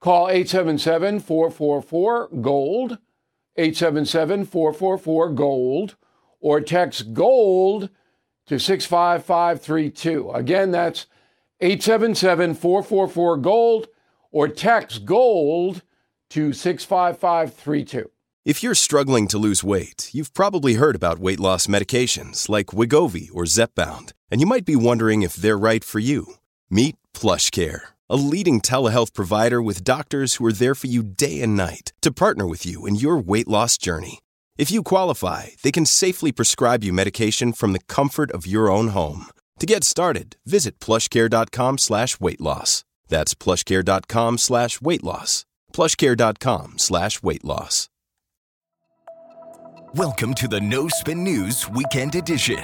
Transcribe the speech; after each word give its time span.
Call 0.00 0.28
877 0.28 1.20
444 1.20 2.28
GOLD, 2.40 2.98
877 3.56 4.44
444 4.46 5.30
GOLD, 5.30 5.96
or 6.40 6.60
text 6.60 7.12
GOLD 7.12 7.90
to 8.46 8.58
65532. 8.58 10.30
Again, 10.32 10.70
that's 10.70 11.06
877 11.60 12.54
444 12.54 13.36
GOLD, 13.36 13.88
or 14.32 14.48
text 14.48 15.04
GOLD 15.04 15.82
to 16.30 16.52
65532. 16.52 18.10
If 18.42 18.62
you're 18.62 18.74
struggling 18.74 19.28
to 19.28 19.38
lose 19.38 19.62
weight, 19.62 20.08
you've 20.14 20.32
probably 20.32 20.74
heard 20.74 20.96
about 20.96 21.18
weight 21.18 21.38
loss 21.38 21.66
medications 21.66 22.48
like 22.48 22.68
Wegovy 22.68 23.28
or 23.34 23.44
Zepbound, 23.44 24.12
and 24.30 24.40
you 24.40 24.46
might 24.46 24.64
be 24.64 24.76
wondering 24.76 25.20
if 25.20 25.34
they're 25.34 25.58
right 25.58 25.84
for 25.84 25.98
you. 25.98 26.34
Meet 26.70 26.96
PlushCare, 27.12 27.80
a 28.10 28.16
leading 28.16 28.60
telehealth 28.60 29.14
provider 29.14 29.62
with 29.62 29.84
doctors 29.84 30.34
who 30.34 30.44
are 30.46 30.52
there 30.52 30.74
for 30.74 30.88
you 30.88 31.02
day 31.02 31.40
and 31.42 31.56
night 31.56 31.92
to 32.02 32.10
partner 32.10 32.46
with 32.46 32.66
you 32.66 32.86
in 32.86 32.96
your 32.96 33.16
weight 33.16 33.48
loss 33.48 33.78
journey. 33.78 34.18
If 34.58 34.70
you 34.70 34.82
qualify, 34.82 35.46
they 35.62 35.72
can 35.72 35.86
safely 35.86 36.32
prescribe 36.32 36.84
you 36.84 36.92
medication 36.92 37.52
from 37.52 37.72
the 37.72 37.86
comfort 37.88 38.30
of 38.32 38.46
your 38.46 38.68
own 38.68 38.88
home. 38.88 39.26
To 39.60 39.66
get 39.66 39.84
started, 39.84 40.36
visit 40.44 40.78
plushcare.com 40.80 41.78
slash 41.78 42.18
weight 42.18 42.40
loss. 42.40 42.84
That's 43.08 43.34
plushcare.com 43.34 44.38
slash 44.38 44.80
weight 44.82 45.04
loss. 45.04 45.46
Plushcare.com 45.72 46.78
slash 46.78 47.22
weight 47.22 47.44
loss. 47.44 47.88
Welcome 49.94 50.34
to 50.34 50.46
the 50.46 50.60
No 50.60 50.88
Spin 50.88 51.24
News 51.24 51.68
Weekend 51.68 52.14
Edition. 52.14 52.62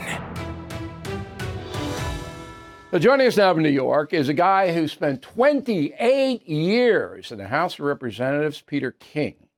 Now, 2.93 3.01
joining 3.01 3.27
us 3.27 3.37
now 3.37 3.53
from 3.53 3.65
New 3.65 3.69
York 3.69 4.15
is 4.15 4.29
a 4.29 4.35
guy 4.35 4.73
who 4.73 4.87
spent 4.87 5.21
28 5.21 6.49
years 6.49 7.33
in 7.33 7.39
the 7.39 7.49
House 7.49 7.75
of 7.75 7.81
Representatives, 7.81 8.61
Peter 8.61 8.93
King, 8.93 9.49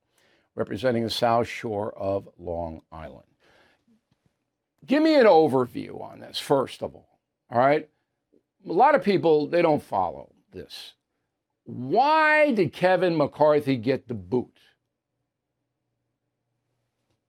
representing 0.55 1.05
the 1.05 1.11
South 1.11 1.47
Shore 1.47 1.93
of 1.97 2.27
Long 2.39 2.81
Island. 2.91 3.27
Give 4.87 5.03
me 5.03 5.15
an 5.15 5.27
overview 5.27 6.01
on 6.01 6.21
this, 6.21 6.39
first 6.39 6.83
of 6.83 6.95
all. 6.95 7.19
All 7.51 7.59
right. 7.59 7.87
A 8.67 8.73
lot 8.73 8.95
of 8.95 9.05
people, 9.05 9.47
they 9.47 9.61
don't 9.61 9.83
follow 9.83 10.33
this. 10.51 10.95
Why 11.65 12.53
did 12.53 12.73
Kevin 12.73 13.15
McCarthy 13.15 13.77
get 13.77 14.09
the 14.09 14.15
boot? 14.15 14.59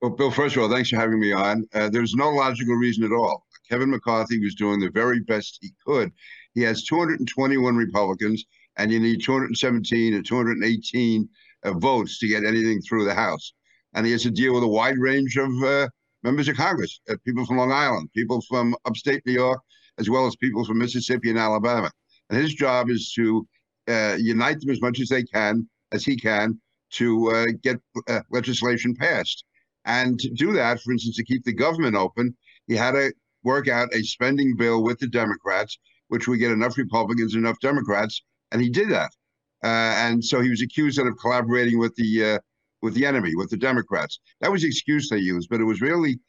Well, 0.02 0.12
Bill, 0.12 0.32
first 0.32 0.56
of 0.56 0.64
all, 0.64 0.70
thanks 0.70 0.90
for 0.90 0.96
having 0.96 1.20
me 1.20 1.34
on. 1.34 1.68
Uh, 1.74 1.90
there's 1.90 2.16
no 2.16 2.30
logical 2.30 2.76
reason 2.76 3.04
at 3.04 3.12
all. 3.12 3.46
Kevin 3.70 3.92
McCarthy 3.92 4.40
was 4.40 4.56
doing 4.56 4.80
the 4.80 4.90
very 4.90 5.20
best 5.22 5.60
he 5.62 5.72
could. 5.86 6.12
He 6.54 6.62
has 6.62 6.84
221 6.86 7.76
Republicans, 7.76 8.46
and 8.78 8.92
you 8.92 9.00
need 9.00 9.24
217 9.24 10.14
or 10.16 10.22
218 10.22 11.30
uh, 11.64 11.74
votes 11.74 12.20
to 12.20 12.28
get 12.28 12.44
anything 12.44 12.82
through 12.82 13.06
the 13.06 13.14
House. 13.14 13.54
And 13.94 14.06
he 14.06 14.12
has 14.12 14.24
to 14.24 14.32
deal 14.32 14.54
with 14.54 14.64
a 14.64 14.68
wide 14.68 14.98
range 14.98 15.38
of 15.38 15.52
uh, 15.64 15.88
members 16.24 16.48
of 16.48 16.58
Congress, 16.58 17.00
uh, 17.10 17.16
people 17.26 17.46
from 17.46 17.58
Long 17.58 17.72
Island, 17.72 18.10
people 18.14 18.42
from 18.42 18.76
upstate 18.86 19.24
New 19.26 19.34
York, 19.34 19.62
as 20.00 20.10
well 20.10 20.26
as 20.26 20.36
people 20.36 20.66
from 20.66 20.78
Mississippi 20.78 21.30
and 21.30 21.40
Alabama. 21.40 21.92
And 22.30 22.42
his 22.42 22.54
job 22.54 22.90
is 22.90 23.12
to 23.14 23.48
uh, 23.88 24.16
unite 24.20 24.60
them 24.62 24.70
as 24.70 24.82
much 24.82 25.00
as 25.00 25.10
they 25.10 25.24
can, 25.24 25.68
as 25.92 26.06
he 26.06 26.16
can, 26.16 26.60
to 26.92 27.32
uh, 27.32 27.46
get 27.62 27.80
uh, 28.08 28.22
legislation 28.32 28.96
passed. 28.96 29.46
And 29.86 30.20
to 30.20 30.30
do 30.30 30.54
that, 30.54 30.82
for 30.82 30.92
instance, 30.92 31.16
to 31.18 31.24
keep 31.24 31.44
the 31.44 31.54
government 31.54 31.96
open, 31.96 32.36
he 32.68 32.76
had 32.76 32.92
to 32.92 33.12
work 33.44 33.68
out 33.68 33.94
a 33.94 34.04
spending 34.04 34.56
bill 34.56 34.84
with 34.84 35.00
the 35.00 35.08
Democrats, 35.08 35.78
which 36.08 36.28
would 36.28 36.40
get 36.40 36.52
enough 36.52 36.78
Republicans, 36.78 37.36
enough 37.36 37.60
Democrats, 37.60 38.22
and 38.52 38.62
he 38.62 38.70
did 38.70 38.90
that. 38.90 39.12
Uh, 39.64 39.94
and 39.98 40.24
so 40.24 40.42
he 40.42 40.50
was 40.50 40.62
accused 40.62 41.00
of 41.00 41.18
collaborating 41.18 41.80
with 41.80 41.94
the 41.96 42.34
uh, 42.36 42.40
with 42.82 42.94
the 42.94 43.06
enemy, 43.06 43.36
with 43.36 43.50
the 43.50 43.58
Democrats. 43.58 44.20
That 44.40 44.52
was 44.52 44.62
the 44.62 44.68
excuse 44.68 45.10
they 45.10 45.18
used, 45.18 45.50
but 45.50 45.60
it 45.60 45.66
was 45.66 45.82
really 45.82 46.20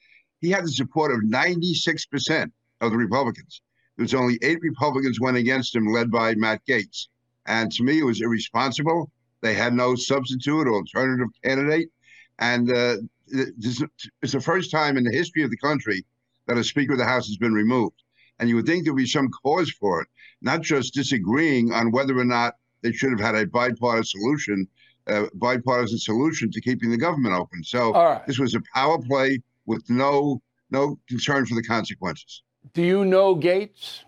he 0.40 0.50
had 0.50 0.64
the 0.64 0.72
support 0.72 1.12
of 1.12 1.20
96% 1.20 2.50
of 2.80 2.90
the 2.90 2.96
Republicans. 2.96 3.62
There 3.96 4.04
was 4.04 4.14
only 4.14 4.38
eight 4.42 4.58
Republicans 4.62 5.20
went 5.20 5.36
against 5.36 5.74
him, 5.74 5.86
led 5.86 6.10
by 6.10 6.34
Matt 6.34 6.62
Gaetz. 6.66 7.08
And 7.46 7.70
to 7.72 7.82
me, 7.82 8.00
it 8.00 8.04
was 8.04 8.20
irresponsible. 8.20 9.10
They 9.42 9.54
had 9.54 9.74
no 9.74 9.94
substitute 9.94 10.66
or 10.66 10.74
alternative 10.74 11.28
candidate. 11.44 11.90
And 12.38 12.70
uh, 12.72 12.96
is 13.28 13.82
the 14.22 14.40
first 14.40 14.70
time 14.70 14.96
in 14.96 15.04
the 15.04 15.12
history 15.12 15.42
of 15.42 15.50
the 15.50 15.56
country 15.58 16.04
that 16.50 16.58
a 16.58 16.64
Speaker 16.64 16.94
of 16.94 16.98
the 16.98 17.04
House 17.04 17.28
has 17.28 17.36
been 17.36 17.54
removed. 17.54 18.02
And 18.38 18.48
you 18.48 18.56
would 18.56 18.66
think 18.66 18.84
there 18.84 18.92
would 18.92 19.00
be 19.00 19.06
some 19.06 19.28
cause 19.44 19.70
for 19.70 20.02
it, 20.02 20.08
not 20.42 20.62
just 20.62 20.94
disagreeing 20.94 21.72
on 21.72 21.92
whether 21.92 22.18
or 22.18 22.24
not 22.24 22.54
they 22.82 22.92
should 22.92 23.10
have 23.10 23.20
had 23.20 23.36
a 23.36 23.46
bipartisan 23.46 24.20
solution, 24.20 24.68
uh, 25.06 25.26
bipartisan 25.34 25.98
solution 25.98 26.50
to 26.50 26.60
keeping 26.60 26.90
the 26.90 26.96
government 26.96 27.34
open. 27.34 27.62
So 27.62 27.92
right. 27.92 28.26
this 28.26 28.40
was 28.40 28.54
a 28.54 28.62
power 28.74 28.98
play 29.00 29.40
with 29.66 29.88
no 29.88 30.42
no 30.72 30.98
concern 31.08 31.46
for 31.46 31.54
the 31.54 31.62
consequences. 31.62 32.42
Do 32.72 32.82
you 32.82 33.04
know 33.04 33.36
Gaetz? 33.36 34.00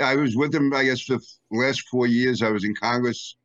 I 0.00 0.16
was 0.16 0.36
with 0.36 0.54
him, 0.54 0.72
I 0.74 0.84
guess, 0.84 1.00
for 1.02 1.16
the 1.16 1.24
last 1.50 1.82
four 1.88 2.06
years. 2.06 2.42
I 2.42 2.50
was 2.50 2.64
in 2.64 2.74
Congress. 2.74 3.36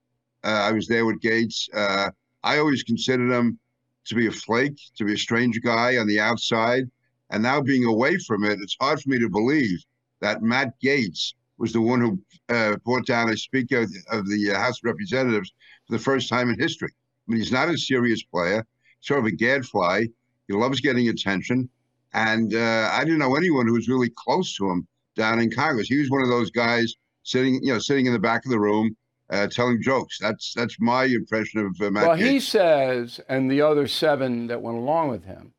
Uh, 0.43 0.47
I 0.47 0.71
was 0.71 0.87
there 0.87 1.05
with 1.05 1.21
Gaetz. 1.21 1.67
Uh, 1.73 2.11
I 2.43 2.59
always 2.59 2.83
considered 2.83 3.31
him 3.31 3.59
to 4.05 4.15
be 4.15 4.27
a 4.27 4.31
flake, 4.31 4.79
to 4.97 5.05
be 5.05 5.13
a 5.13 5.17
strange 5.17 5.59
guy 5.61 5.97
on 5.97 6.07
the 6.07 6.19
outside. 6.19 6.89
And 7.29 7.43
now 7.43 7.61
being 7.61 7.85
away 7.85 8.17
from 8.17 8.43
it, 8.43 8.59
it's 8.61 8.77
hard 8.79 9.01
for 9.01 9.09
me 9.09 9.19
to 9.19 9.29
believe 9.29 9.83
that 10.21 10.41
Matt 10.41 10.73
Gaetz 10.83 11.33
was 11.57 11.73
the 11.73 11.81
one 11.81 11.99
who 12.01 12.19
uh, 12.53 12.77
brought 12.85 13.05
down 13.05 13.29
a 13.29 13.37
Speaker 13.37 13.81
of 14.11 14.27
the 14.27 14.51
uh, 14.51 14.59
House 14.59 14.79
of 14.79 14.85
Representatives 14.85 15.51
for 15.87 15.97
the 15.97 16.03
first 16.03 16.29
time 16.29 16.49
in 16.49 16.59
history. 16.59 16.91
I 16.91 17.31
mean, 17.31 17.39
he's 17.39 17.51
not 17.51 17.69
a 17.69 17.77
serious 17.77 18.23
player, 18.23 18.65
sort 19.01 19.19
of 19.19 19.25
a 19.25 19.31
gadfly. 19.31 20.05
He 20.47 20.53
loves 20.53 20.79
getting 20.79 21.09
attention. 21.09 21.69
And 22.13 22.55
uh, 22.55 22.89
I 22.93 23.03
didn't 23.03 23.19
know 23.19 23.35
anyone 23.35 23.67
who 23.67 23.73
was 23.73 23.89
really 23.89 24.11
close 24.15 24.55
to 24.57 24.69
him 24.69 24.87
down 25.15 25.39
in 25.39 25.51
Congress. 25.51 25.87
He 25.87 25.97
was 25.97 26.09
one 26.09 26.21
of 26.21 26.29
those 26.29 26.51
guys 26.51 26.93
sitting, 27.23 27.59
you 27.61 27.73
know, 27.73 27.79
sitting 27.79 28.05
in 28.05 28.13
the 28.13 28.19
back 28.19 28.45
of 28.45 28.51
the 28.51 28.59
room, 28.59 28.95
uh, 29.29 29.47
telling 29.47 29.81
jokes. 29.81 30.17
That's 30.19 30.53
that's 30.53 30.77
my 30.79 31.03
impression 31.03 31.59
of 31.59 31.75
uh, 31.81 31.91
Matt. 31.91 32.07
Well, 32.07 32.15
he 32.15 32.39
says, 32.39 33.19
and 33.27 33.51
the 33.51 33.61
other 33.61 33.87
seven 33.87 34.47
that 34.47 34.61
went 34.61 34.77
along 34.77 35.09
with 35.09 35.25
him, 35.25 35.53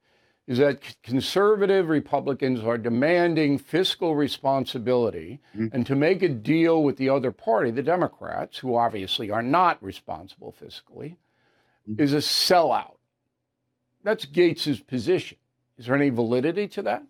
is 0.48 0.56
that 0.56 0.96
conservative 1.02 1.90
Republicans 1.90 2.60
are 2.64 2.78
demanding 2.78 3.58
fiscal 3.58 4.16
responsibility, 4.16 5.40
mm-hmm. 5.54 5.66
and 5.72 5.86
to 5.86 5.94
make 5.94 6.22
a 6.22 6.28
deal 6.28 6.82
with 6.82 6.96
the 6.96 7.10
other 7.10 7.30
party, 7.30 7.70
the 7.70 7.82
Democrats, 7.82 8.56
who 8.56 8.74
obviously 8.74 9.30
are 9.30 9.42
not 9.42 9.80
responsible 9.82 10.54
fiscally, 10.60 11.16
mm-hmm. 11.88 12.00
is 12.00 12.14
a 12.14 12.16
sellout. 12.16 12.96
That's 14.04 14.24
Gaetz's 14.24 14.80
position. 14.80 15.36
Is 15.76 15.84
there 15.84 15.94
any 15.94 16.08
validity 16.08 16.66
to 16.68 16.82
that? 16.82 17.02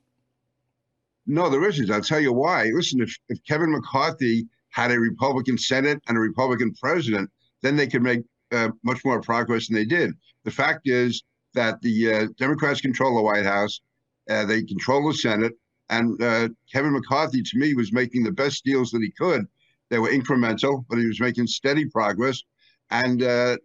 No, 1.25 1.49
there 1.49 1.67
isn't. 1.69 1.91
I'll 1.93 2.01
tell 2.01 2.19
you 2.19 2.33
why. 2.33 2.65
Listen, 2.75 3.01
if, 3.01 3.17
if 3.29 3.39
Kevin 3.45 3.71
McCarthy 3.71 4.49
had 4.71 4.91
a 4.91 4.99
Republican 4.99 5.57
Senate 5.57 6.03
and 6.09 6.19
a 6.19 6.21
Republican 6.21 6.75
president, 6.75 7.31
then 7.63 7.77
they 7.77 7.87
could 7.87 8.03
make 8.03 8.25
uh, 8.51 8.71
much 8.83 9.05
more 9.05 9.21
progress 9.21 9.69
than 9.69 9.77
they 9.77 9.85
did. 9.85 10.13
The 10.43 10.51
fact 10.51 10.89
is 10.89 11.23
that 11.59 11.83
the 11.83 12.13
uh, 12.13 12.27
Democrats 12.39 12.81
control 12.81 13.17
the 13.17 13.23
White 13.23 13.45
House, 13.45 13.81
uh, 14.31 14.45
they 14.45 14.63
control 14.63 15.09
the 15.09 15.15
Senate, 15.15 15.55
and 15.91 16.23
uh, 16.23 16.49
Kevin 16.73 16.93
McCarthy, 16.93 17.43
to 17.43 17.59
me, 17.59 17.75
was 17.75 17.93
making 17.93 18.23
the 18.23 18.31
best 18.31 18.65
deals 18.65 18.93
that 18.93 19.03
he 19.03 19.11
could. 19.11 19.45
They 19.91 19.99
were 19.99 20.11
incremental, 20.11 20.85
but 20.89 20.99
he 20.99 21.07
was 21.07 21.21
making 21.21 21.49
steady 21.49 21.85
progress. 21.87 22.45
And 22.91 23.23
uh, 23.25 23.57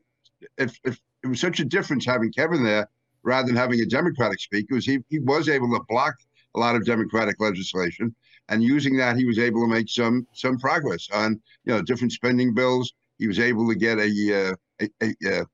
if, 0.57 0.80
if 0.84 1.00
it 1.24 1.28
was 1.28 1.40
such 1.40 1.60
a 1.60 1.66
difference 1.66 2.06
having 2.06 2.31
Kevin 2.31 2.63
there, 2.63 2.90
rather 3.22 3.48
than 3.48 3.56
having 3.56 3.80
a 3.81 3.86
Democratic 3.86 4.39
speaker, 4.39 4.74
was 4.74 4.86
he, 4.86 4.98
he 5.10 5.19
was 5.19 5.48
able 5.48 5.69
to 5.69 5.84
block 5.88 6.16
a 6.56 6.60
lot 6.60 6.75
of 6.75 6.86
Democratic 6.86 7.39
legislation, 7.39 8.16
and 8.50 8.63
using 8.63 8.98
that, 8.98 9.18
he 9.18 9.25
was 9.25 9.38
able 9.38 9.62
to 9.62 9.68
make 9.68 9.88
some 9.88 10.25
some 10.34 10.57
progress 10.57 11.07
on 11.13 11.39
you 11.66 11.74
know 11.74 11.81
different 11.84 12.12
spending 12.12 12.54
bills. 12.56 12.94
He 13.19 13.28
was 13.28 13.39
able 13.39 13.69
to 13.69 13.75
get 13.75 14.00
a, 14.00 14.10
uh, 14.39 14.56
a, 14.81 14.89
a, 15.01 15.16
a 15.28 15.46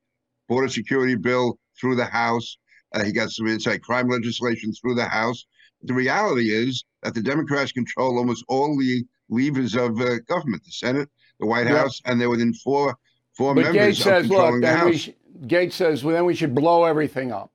border 0.48 0.70
security 0.70 1.16
bill 1.16 1.60
through 1.80 1.96
the 1.96 2.06
House. 2.06 2.58
Uh, 2.94 3.04
he 3.04 3.12
got 3.12 3.30
some 3.30 3.48
inside 3.48 3.82
crime 3.82 4.08
legislation 4.10 4.72
through 4.74 4.96
the 4.96 5.06
House. 5.06 5.46
The 5.84 5.94
reality 5.94 6.50
is 6.52 6.84
that 7.04 7.14
the 7.14 7.22
Democrats 7.22 7.72
control 7.72 8.18
almost 8.18 8.44
all 8.48 8.78
the 8.78 9.04
levers 9.30 9.76
of 9.76 10.00
uh, 10.02 10.20
government: 10.28 10.64
the 10.66 10.72
Senate, 10.72 11.10
the 11.40 11.46
White 11.46 11.68
House, 11.68 12.02
and 12.06 12.20
they're 12.20 12.30
within 12.30 12.54
four 12.54 12.96
four 13.38 13.56
but 13.56 13.66
members 13.66 14.00
Gaetz 14.00 14.04
says, 14.04 14.30
look, 14.30 14.56
the 14.56 14.60
then 14.62 14.78
House. 14.78 14.90
we 14.90 14.98
sh- 14.98 15.10
Gaetz 15.44 15.74
says, 15.74 16.04
well, 16.04 16.16
then 16.16 16.26
we 16.26 16.36
should 16.36 16.54
blow 16.54 16.84
everything 16.84 17.32
up. 17.32 17.52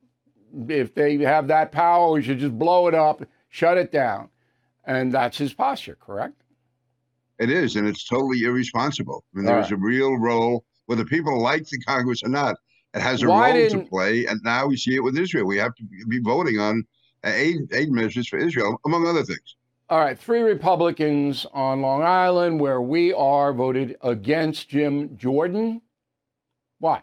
If 0.69 0.95
they 0.95 1.19
have 1.19 1.49
that 1.49 1.73
power, 1.73 2.13
we 2.13 2.23
should 2.23 2.39
just 2.39 2.59
blow 2.59 2.87
it 2.87 2.95
up, 2.95 3.23
shut 3.51 3.77
it 3.77 3.93
down. 3.93 4.31
And 4.87 5.13
that's 5.13 5.37
his 5.37 5.53
posture, 5.53 5.99
correct? 6.01 6.43
It 7.39 7.51
is, 7.51 7.77
and 7.77 7.89
it's 7.89 8.07
totally 8.07 8.45
irresponsible. 8.45 9.25
I 9.35 9.37
mean, 9.37 9.47
there 9.47 9.57
All 9.57 9.63
was 9.63 9.73
a 9.73 9.77
real 9.77 10.17
role, 10.17 10.65
whether 10.87 11.05
people 11.05 11.41
like 11.41 11.69
the 11.69 11.79
Congress 11.81 12.23
or 12.23 12.29
not. 12.29 12.57
It 12.95 13.03
has 13.03 13.23
a 13.23 13.29
Why 13.29 13.59
role 13.59 13.71
to 13.71 13.85
play, 13.85 14.27
and 14.27 14.41
now 14.45 14.69
we 14.69 14.77
see 14.77 14.95
it 14.95 15.03
with 15.03 15.19
Israel. 15.19 15.47
We 15.47 15.59
have 15.59 15.75
to 15.75 15.85
be 16.09 16.21
voting 16.21 16.61
on 16.61 16.85
aid 17.25 17.73
aid 17.73 17.91
measures 17.91 18.29
for 18.29 18.39
Israel, 18.39 18.81
among 18.87 19.07
other 19.07 19.25
things. 19.25 19.57
All 19.91 19.99
right, 19.99 20.19
three 20.19 20.43
Republicans 20.43 21.45
on 21.53 21.83
Long 21.83 22.03
Island, 22.03 22.61
where 22.61 22.81
we 22.81 23.13
are, 23.13 23.53
voted 23.53 23.97
against 24.03 24.69
Jim 24.69 25.17
Jordan. 25.17 25.83
Why? 26.79 27.03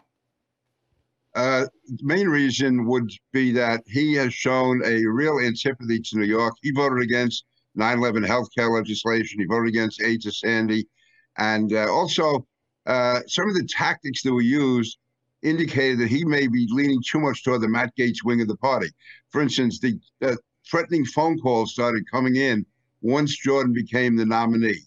Uh, 1.34 1.66
the 1.86 1.98
main 2.02 2.28
reason 2.28 2.86
would 2.86 3.10
be 3.32 3.52
that 3.52 3.82
he 3.86 4.14
has 4.14 4.32
shown 4.32 4.82
a 4.84 5.04
real 5.04 5.40
antipathy 5.40 6.00
to 6.00 6.18
New 6.18 6.24
York. 6.24 6.54
He 6.62 6.72
voted 6.72 7.02
against 7.02 7.44
9/11 7.76 8.26
healthcare 8.26 8.74
legislation. 8.74 9.40
He 9.40 9.46
voted 9.46 9.68
against 9.68 10.02
aid 10.02 10.22
to 10.22 10.32
Sandy, 10.32 10.88
and 11.36 11.70
uh, 11.70 11.92
also 11.92 12.46
uh, 12.86 13.20
some 13.26 13.46
of 13.46 13.54
the 13.54 13.64
tactics 13.64 14.22
that 14.22 14.32
were 14.32 14.40
used 14.40 14.98
indicated 15.42 15.98
that 15.98 16.08
he 16.08 16.24
may 16.24 16.46
be 16.46 16.68
leaning 16.70 17.02
too 17.06 17.20
much 17.20 17.42
toward 17.42 17.60
the 17.60 17.68
Matt 17.68 17.92
Gaetz 17.96 18.24
wing 18.24 18.40
of 18.40 18.48
the 18.48 18.56
party. 18.56 18.90
For 19.30 19.40
instance, 19.40 19.80
the 19.80 19.98
uh, 20.22 20.36
threatening 20.70 21.04
phone 21.04 21.38
calls 21.38 21.72
started 21.72 22.10
coming 22.10 22.36
in 22.36 22.64
once 23.00 23.36
Jordan 23.36 23.72
became 23.72 24.16
the 24.16 24.26
nominee, 24.26 24.82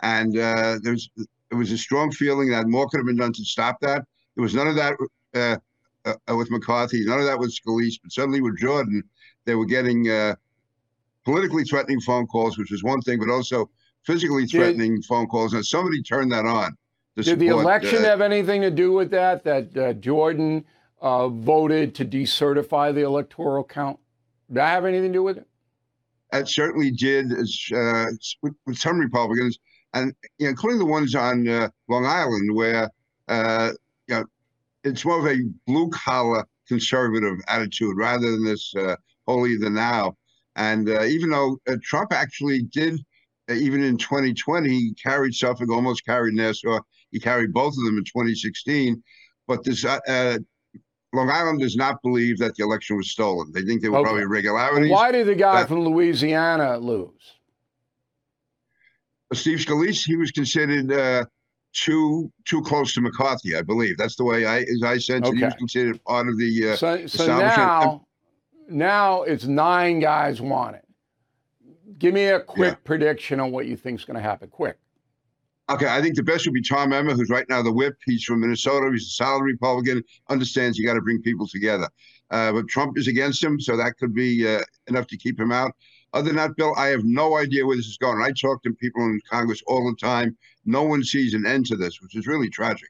and 0.00 0.36
uh, 0.38 0.78
there's 0.82 1.10
there 1.16 1.58
was 1.58 1.72
a 1.72 1.78
strong 1.78 2.10
feeling 2.10 2.50
that 2.50 2.66
more 2.66 2.88
could 2.88 2.98
have 2.98 3.06
been 3.06 3.16
done 3.16 3.32
to 3.32 3.44
stop 3.44 3.78
that. 3.80 4.04
There 4.34 4.42
was 4.42 4.54
none 4.54 4.68
of 4.68 4.76
that 4.76 4.96
uh, 5.34 5.56
uh, 6.04 6.36
with 6.36 6.50
McCarthy, 6.50 7.04
none 7.04 7.18
of 7.18 7.26
that 7.26 7.38
with 7.38 7.54
Scalise, 7.54 7.98
but 8.02 8.12
suddenly 8.12 8.40
with 8.40 8.58
Jordan, 8.58 9.02
they 9.44 9.54
were 9.54 9.66
getting 9.66 10.08
uh, 10.08 10.34
politically 11.24 11.64
threatening 11.64 12.00
phone 12.00 12.26
calls, 12.26 12.58
which 12.58 12.70
was 12.70 12.82
one 12.82 13.00
thing, 13.00 13.18
but 13.18 13.30
also 13.30 13.70
physically 14.04 14.42
Did- 14.42 14.50
threatening 14.50 15.02
phone 15.02 15.26
calls. 15.26 15.54
And 15.54 15.64
somebody 15.64 16.02
turned 16.02 16.32
that 16.32 16.46
on. 16.46 16.76
Did 17.16 17.38
the 17.38 17.48
election 17.48 18.04
have 18.04 18.20
anything 18.20 18.60
to 18.60 18.70
do 18.70 18.92
with 18.92 19.10
that? 19.10 19.44
That 19.44 19.76
uh, 19.76 19.92
Jordan 19.94 20.64
uh, 21.00 21.28
voted 21.28 21.94
to 21.96 22.04
decertify 22.04 22.94
the 22.94 23.02
electoral 23.02 23.64
count? 23.64 23.98
Did 24.48 24.58
that 24.58 24.68
have 24.68 24.84
anything 24.84 25.12
to 25.12 25.18
do 25.18 25.22
with 25.22 25.38
it? 25.38 25.46
it 26.32 26.48
certainly 26.48 26.90
did 26.90 27.32
uh, 27.32 28.06
with, 28.42 28.54
with 28.66 28.76
some 28.76 28.98
Republicans, 28.98 29.58
and 29.94 30.12
you 30.38 30.46
know, 30.46 30.50
including 30.50 30.78
the 30.78 30.86
ones 30.86 31.14
on 31.14 31.48
uh, 31.48 31.68
Long 31.88 32.04
Island, 32.04 32.54
where 32.54 32.90
uh, 33.28 33.72
you 34.08 34.14
know 34.14 34.24
it's 34.84 35.04
more 35.04 35.18
of 35.18 35.26
a 35.26 35.42
blue 35.66 35.88
collar 35.90 36.46
conservative 36.68 37.38
attitude 37.48 37.96
rather 37.96 38.30
than 38.30 38.44
this 38.44 38.74
uh, 38.76 38.96
holier 39.26 39.58
than 39.58 39.74
thou. 39.74 40.16
And 40.56 40.88
uh, 40.88 41.04
even 41.04 41.30
though 41.30 41.58
uh, 41.68 41.76
Trump 41.82 42.12
actually 42.12 42.62
did, 42.62 42.98
even 43.50 43.82
in 43.82 43.96
2020, 43.96 44.68
he 44.68 44.94
carried 44.94 45.34
Suffolk, 45.34 45.70
almost 45.70 46.04
carried 46.04 46.34
Nassau. 46.34 46.80
He 47.10 47.20
carried 47.20 47.52
both 47.52 47.74
of 47.78 47.84
them 47.84 47.98
in 47.98 48.04
2016. 48.04 49.02
But 49.46 49.62
this 49.62 49.84
uh, 49.84 50.00
uh, 50.08 50.38
Long 51.12 51.30
Island 51.30 51.60
does 51.60 51.76
not 51.76 52.02
believe 52.02 52.38
that 52.38 52.56
the 52.56 52.64
election 52.64 52.96
was 52.96 53.10
stolen. 53.10 53.52
They 53.52 53.62
think 53.62 53.80
there 53.82 53.92
were 53.92 53.98
Okay. 53.98 54.04
probably 54.06 54.22
irregularities. 54.22 54.90
Why 54.90 55.12
did 55.12 55.26
the 55.28 55.34
guy 55.36 55.60
that- 55.60 55.68
from 55.68 55.80
Louisiana 55.84 56.78
lose? 56.78 57.10
Steve 59.32 59.58
Scalise, 59.58 60.04
he 60.04 60.16
was 60.16 60.30
considered 60.30 60.90
uh, 60.92 61.24
too 61.72 62.30
too 62.44 62.62
close 62.62 62.94
to 62.94 63.00
McCarthy, 63.00 63.56
I 63.56 63.62
believe. 63.62 63.96
That's 63.98 64.14
the 64.16 64.24
way 64.24 64.46
I, 64.46 64.58
as 64.60 64.82
I 64.84 64.98
said, 64.98 65.26
he 65.26 65.42
was 65.44 65.54
considered 65.54 66.02
part 66.04 66.28
of 66.28 66.38
the. 66.38 66.70
Uh, 66.70 66.76
so 66.76 67.06
so 67.08 67.26
now, 67.26 68.06
now 68.68 69.22
it's 69.22 69.44
nine 69.44 69.98
guys 69.98 70.40
want 70.40 70.76
it. 70.76 70.85
Give 71.98 72.12
me 72.14 72.24
a 72.26 72.40
quick 72.40 72.72
Yeah. 72.72 72.84
prediction 72.84 73.40
on 73.40 73.52
what 73.52 73.66
you 73.66 73.76
think 73.76 74.00
is 74.00 74.04
going 74.04 74.16
to 74.16 74.22
happen. 74.22 74.48
Quick. 74.48 74.78
okay, 75.68 75.88
I 75.88 76.00
think 76.00 76.14
the 76.14 76.22
best 76.22 76.46
would 76.46 76.54
be 76.54 76.62
Tom 76.62 76.92
Emmer, 76.92 77.12
who's 77.14 77.28
right 77.30 77.48
now 77.48 77.60
the 77.62 77.72
whip. 77.72 77.96
He's 78.04 78.22
from 78.22 78.40
Minnesota. 78.40 78.88
He's 78.92 79.06
a 79.06 79.10
solid 79.10 79.42
Republican. 79.42 80.02
Understands 80.28 80.78
you 80.78 80.86
got 80.86 80.94
to 80.94 81.00
bring 81.00 81.20
people 81.22 81.46
together. 81.48 81.88
Uh, 82.30 82.52
but 82.52 82.68
Trump 82.68 82.96
is 82.98 83.08
against 83.08 83.42
him, 83.42 83.58
so 83.60 83.76
that 83.76 83.96
could 83.98 84.14
be 84.14 84.46
uh, 84.46 84.60
enough 84.88 85.06
to 85.08 85.16
keep 85.16 85.38
him 85.38 85.50
out. 85.52 85.72
Other 86.12 86.28
than 86.28 86.36
that, 86.36 86.56
Bill, 86.56 86.72
I 86.76 86.86
have 86.88 87.04
no 87.04 87.36
idea 87.36 87.66
where 87.66 87.76
this 87.76 87.86
is 87.86 87.98
going. 87.98 88.22
I 88.22 88.30
talk 88.32 88.62
to 88.62 88.72
people 88.74 89.02
in 89.04 89.20
Congress 89.30 89.62
all 89.66 89.88
the 89.90 89.96
time. 89.96 90.36
No 90.64 90.82
one 90.84 91.02
sees 91.04 91.34
an 91.34 91.44
end 91.46 91.66
to 91.66 91.76
this, 91.76 92.00
which 92.00 92.16
is 92.16 92.26
really 92.26 92.48
tragic. 92.48 92.88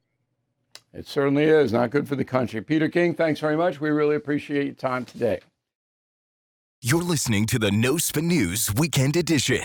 It 0.93 1.07
certainly 1.07 1.45
is 1.45 1.73
not 1.73 1.91
good 1.91 2.07
for 2.09 2.17
the 2.17 2.25
country. 2.25 2.61
Peter 2.63 2.89
King, 2.89 3.15
thanks 3.15 3.41
very 3.41 3.57
much. 3.57 3.81
We 3.81 3.91
really 3.91 4.17
appreciate 4.17 4.65
your 4.67 4.75
time 4.75 5.05
today. 5.05 5.41
You're 6.83 7.03
listening 7.03 7.47
to 7.47 7.59
the 7.59 7.71
No 7.71 7.97
Spin 7.97 8.29
News 8.29 8.71
Weekend 8.77 9.17
Edition. 9.17 9.65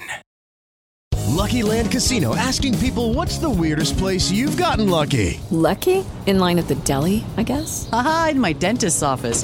Lucky 1.28 1.62
Land 1.62 1.92
Casino 1.92 2.36
asking 2.36 2.78
people 2.80 3.14
what's 3.14 3.38
the 3.38 3.50
weirdest 3.50 3.98
place 3.98 4.32
you've 4.32 4.56
gotten 4.56 4.90
lucky? 4.90 5.40
Lucky? 5.52 6.06
In 6.26 6.40
line 6.40 6.58
at 6.58 6.70
the 6.70 6.76
deli, 6.76 7.26
I 7.36 7.44
guess? 7.44 7.90
Aha, 7.92 8.30
in 8.32 8.40
my 8.40 8.54
dentist's 8.54 9.04
office. 9.04 9.44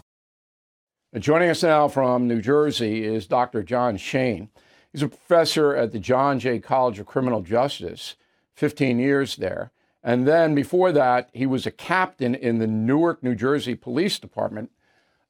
Joining 1.19 1.49
us 1.49 1.61
now 1.61 1.89
from 1.89 2.25
New 2.25 2.41
Jersey 2.41 3.03
is 3.03 3.27
Dr. 3.27 3.63
Jon 3.63 3.97
Shane. 3.97 4.47
He's 4.93 5.01
a 5.01 5.09
professor 5.09 5.75
at 5.75 5.91
the 5.91 5.99
John 5.99 6.39
Jay 6.39 6.57
College 6.57 6.99
of 6.99 7.05
Criminal 7.05 7.41
Justice, 7.41 8.15
15 8.55 8.97
years 8.97 9.35
there. 9.35 9.71
And 10.01 10.25
then 10.25 10.55
before 10.55 10.93
that, 10.93 11.29
he 11.33 11.45
was 11.45 11.65
a 11.65 11.71
captain 11.71 12.33
in 12.33 12.59
the 12.59 12.67
Newark, 12.67 13.21
New 13.23 13.35
Jersey 13.35 13.75
Police 13.75 14.19
Department, 14.19 14.71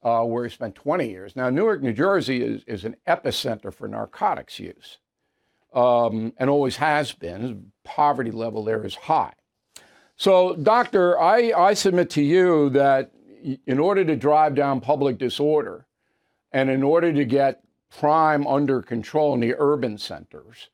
uh, 0.04 0.22
where 0.22 0.44
he 0.44 0.50
spent 0.50 0.76
20 0.76 1.10
years. 1.10 1.34
Now, 1.34 1.50
Newark, 1.50 1.82
New 1.82 1.92
Jersey 1.92 2.44
is, 2.44 2.62
is 2.68 2.84
an 2.84 2.94
epicenter 3.08 3.74
for 3.74 3.88
narcotics 3.88 4.60
use 4.60 4.98
um, 5.74 6.32
and 6.36 6.48
always 6.48 6.76
has 6.76 7.10
been. 7.10 7.72
Poverty 7.82 8.30
level 8.30 8.62
there 8.62 8.86
is 8.86 8.94
high. 8.94 9.32
So, 10.14 10.54
Doctor, 10.54 11.20
I, 11.20 11.52
I 11.56 11.74
submit 11.74 12.08
to 12.10 12.22
you 12.22 12.70
that 12.70 13.10
in 13.66 13.78
order 13.78 14.04
to 14.04 14.16
drive 14.16 14.54
down 14.54 14.80
public 14.80 15.18
disorder 15.18 15.86
and 16.52 16.70
in 16.70 16.82
order 16.82 17.12
to 17.12 17.24
get 17.24 17.62
crime 17.90 18.46
under 18.46 18.82
control 18.82 19.34
in 19.34 19.40
the 19.40 19.54
urban 19.58 19.98
centers, 19.98 20.70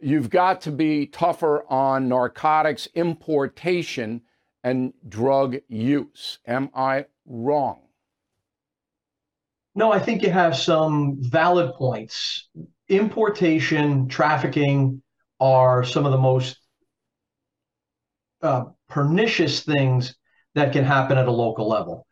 you've 0.00 0.30
got 0.30 0.60
to 0.62 0.70
be 0.70 1.06
tougher 1.06 1.64
on 1.70 2.08
narcotics 2.08 2.88
importation 2.94 4.22
and 4.62 4.92
drug 5.08 5.56
use. 5.68 6.38
Am 6.46 6.70
I 6.74 7.06
wrong? 7.26 7.80
No, 9.74 9.92
I 9.92 9.98
think 9.98 10.22
you 10.22 10.30
have 10.30 10.56
some 10.56 11.16
valid 11.20 11.74
points. 11.74 12.48
Importation, 12.88 14.08
trafficking 14.08 15.00
are 15.38 15.84
some 15.84 16.04
of 16.04 16.12
the 16.12 16.18
most 16.18 16.58
uh, 18.42 18.64
pernicious 18.88 19.62
things 19.62 20.16
that 20.54 20.72
can 20.72 20.84
happen 20.84 21.18
at 21.18 21.28
a 21.28 21.32
local 21.32 21.68
level. 21.68 22.06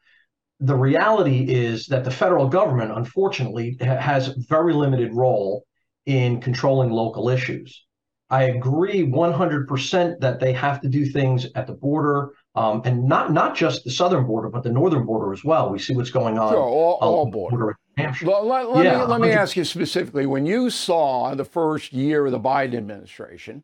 The 0.60 0.74
reality 0.74 1.44
is 1.48 1.86
that 1.86 2.04
the 2.04 2.10
federal 2.10 2.48
government, 2.48 2.92
unfortunately, 2.92 3.76
has 3.80 4.28
very 4.48 4.74
limited 4.74 5.12
role 5.12 5.64
in 6.06 6.40
controlling 6.40 6.90
local 6.90 7.28
issues. 7.28 7.84
I 8.30 8.44
agree 8.44 9.06
100% 9.06 10.20
that 10.20 10.40
they 10.40 10.52
have 10.52 10.80
to 10.82 10.88
do 10.88 11.06
things 11.06 11.46
at 11.54 11.66
the 11.66 11.72
border, 11.72 12.30
um, 12.54 12.82
and 12.84 13.04
not 13.04 13.32
not 13.32 13.56
just 13.56 13.84
the 13.84 13.90
southern 13.90 14.26
border, 14.26 14.50
but 14.50 14.62
the 14.62 14.72
northern 14.72 15.06
border 15.06 15.32
as 15.32 15.44
well. 15.44 15.70
We 15.70 15.78
see 15.78 15.94
what's 15.94 16.10
going 16.10 16.38
on. 16.38 16.52
Sure, 16.52 16.60
all, 16.60 16.98
all 17.00 17.30
border. 17.30 17.56
border 17.56 17.78
well, 18.22 18.46
let, 18.46 18.70
let 18.70 18.84
yeah, 18.84 18.98
me, 18.98 19.04
let 19.04 19.20
me 19.20 19.30
ask 19.30 19.56
you 19.56 19.64
specifically 19.64 20.26
when 20.26 20.46
you 20.46 20.70
saw 20.70 21.34
the 21.34 21.44
first 21.44 21.92
year 21.92 22.26
of 22.26 22.32
the 22.32 22.40
Biden 22.40 22.76
administration 22.76 23.62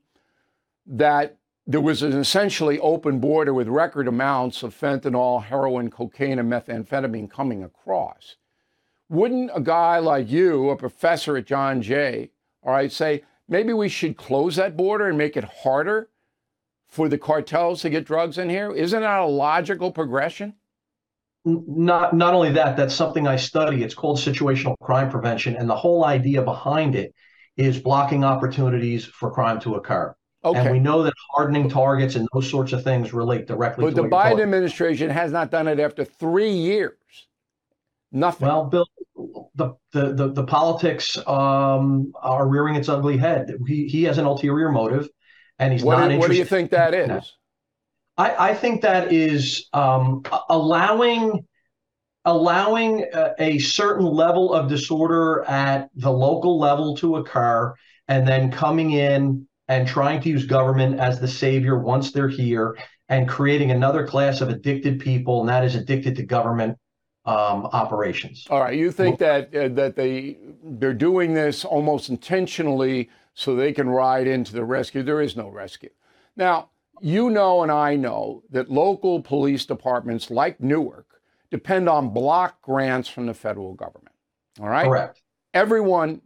that 0.87 1.37
there 1.66 1.80
was 1.80 2.02
an 2.02 2.12
essentially 2.12 2.78
open 2.80 3.21
border 3.21 3.54
with 3.54 3.68
record 3.68 4.06
amounts 4.06 4.62
of 4.62 4.78
fentanyl, 4.78 5.44
heroin, 5.44 5.90
cocaine, 5.90 6.38
and 6.38 6.52
methamphetamine 6.52 7.30
coming 7.30 7.64
across. 7.64 8.37
Wouldn't 9.09 9.50
a 9.54 9.61
guy 9.61 9.99
like 9.99 10.30
you, 10.30 10.71
a 10.71 10.76
professor 10.76 11.37
at 11.37 11.47
John 11.47 11.80
Jay, 11.80 12.30
all 12.62 12.73
right, 12.73 12.92
say 12.92 13.23
maybe 13.49 13.73
we 13.73 13.88
should 13.88 14.16
close 14.16 14.56
that 14.56 14.76
border 14.76 15.09
and 15.09 15.16
make 15.16 15.37
it 15.37 15.44
harder 15.44 16.11
for 16.88 17.09
the 17.09 17.18
cartels 17.18 17.80
to 17.83 17.90
get 17.90 18.04
drugs 18.04 18.38
in 18.38 18.50
here? 18.50 18.71
Isn't 18.71 19.00
that 19.00 19.21
a 19.21 19.26
logical 19.26 19.90
progression? 19.90 20.54
Not 21.47 22.14
not 22.14 22.33
only 22.33 22.52
that, 22.52 22.76
that's 22.76 22.94
something 22.94 23.26
I 23.26 23.37
study. 23.37 23.83
It's 23.83 23.94
called 23.94 24.18
situational 24.18 24.76
crime 24.83 25.11
prevention, 25.11 25.56
and 25.56 25.68
the 25.68 25.76
whole 25.76 26.04
idea 26.06 26.40
behind 26.40 26.94
it 26.94 27.14
is 27.56 27.78
blocking 27.78 28.25
opportunities 28.25 29.04
for 29.04 29.30
crime 29.30 29.61
to 29.61 29.75
occur. 29.75 30.14
Okay. 30.44 30.60
And 30.60 30.70
we 30.72 30.78
know 30.78 31.02
that 31.02 31.14
hardening 31.30 31.70
targets 31.70 32.16
and 32.16 32.28
those 32.34 32.50
sorts 32.50 32.72
of 32.72 32.84
things 32.84 33.14
relate 33.14 33.46
directly 33.46 33.86
but 33.86 33.94
to 33.94 34.02
the 34.02 34.08
Biden 34.08 34.42
administration 34.42 35.08
has 35.08 35.32
not 35.32 35.50
done 35.50 35.66
it 35.66 35.80
after 35.80 36.04
three 36.04 36.52
years. 36.52 36.98
Nothing. 38.12 38.46
Well, 38.46 38.64
Bill, 38.66 38.86
the 39.54 39.74
the 39.92 40.12
the, 40.12 40.32
the 40.32 40.44
politics 40.44 41.16
um, 41.26 42.12
are 42.20 42.46
rearing 42.46 42.76
its 42.76 42.88
ugly 42.88 43.16
head. 43.16 43.52
He 43.66 43.88
he 43.88 44.04
has 44.04 44.18
an 44.18 44.26
ulterior 44.26 44.70
motive, 44.70 45.08
and 45.58 45.72
he's 45.72 45.82
what 45.82 45.98
not. 45.98 46.08
Do, 46.08 46.18
what 46.18 46.30
do 46.30 46.36
you 46.36 46.44
think 46.44 46.70
that 46.70 46.94
is? 46.94 47.32
I, 48.16 48.50
I 48.50 48.54
think 48.54 48.82
that 48.82 49.12
is 49.12 49.68
um, 49.72 50.22
allowing 50.48 51.44
allowing 52.24 53.04
a, 53.12 53.34
a 53.38 53.58
certain 53.58 54.06
level 54.06 54.52
of 54.52 54.68
disorder 54.68 55.42
at 55.44 55.88
the 55.96 56.12
local 56.12 56.58
level 56.58 56.96
to 56.98 57.16
occur, 57.16 57.74
and 58.08 58.28
then 58.28 58.52
coming 58.52 58.92
in 58.92 59.48
and 59.68 59.88
trying 59.88 60.21
to 60.21 60.28
use 60.28 60.47
government 60.47 61.00
as 61.00 61.21
the 61.21 61.28
savior 61.28 61.78
once 61.78 62.12
they're 62.12 62.28
here, 62.28 62.76
and 63.09 63.28
creating 63.28 63.71
another 63.71 64.06
class 64.06 64.40
of 64.40 64.49
addicted 64.49 65.00
people, 65.00 65.40
and 65.40 65.49
that 65.49 65.64
is 65.64 65.75
addicted 65.75 66.16
to 66.16 66.23
government 66.23 66.78
um, 67.26 67.66
operations. 67.66 68.47
All 68.50 68.61
right, 68.61 68.76
you 68.76 68.90
think 68.90 69.18
that 69.18 69.54
uh, 69.54 69.68
that 69.68 69.97
they 69.97 70.38
they're 70.62 70.94
doing 70.94 71.35
this 71.35 71.64
almost 71.64 72.09
intentionally 72.11 73.11
so 73.35 73.54
they 73.54 73.73
can 73.73 73.88
ride 73.88 74.26
into 74.26 74.52
the 74.52 74.64
rescue? 74.64 75.02
There 75.02 75.23
is 75.23 75.37
no 75.37 75.49
rescue. 75.49 75.90
Now, 76.37 76.71
you 77.00 77.30
know, 77.30 77.62
and 77.62 77.73
I 77.73 77.97
know 77.97 78.42
that 78.50 78.71
local 78.71 79.23
police 79.23 79.64
departments 79.66 80.30
like 80.30 80.61
Newark 80.61 81.21
depend 81.50 81.88
on 81.88 82.11
block 82.11 82.61
grants 82.62 83.09
from 83.09 83.26
the 83.26 83.35
federal 83.35 83.75
government. 83.75 84.14
All 84.61 84.68
right, 84.68 84.87
correct. 84.87 85.23
Everyone. 85.52 86.21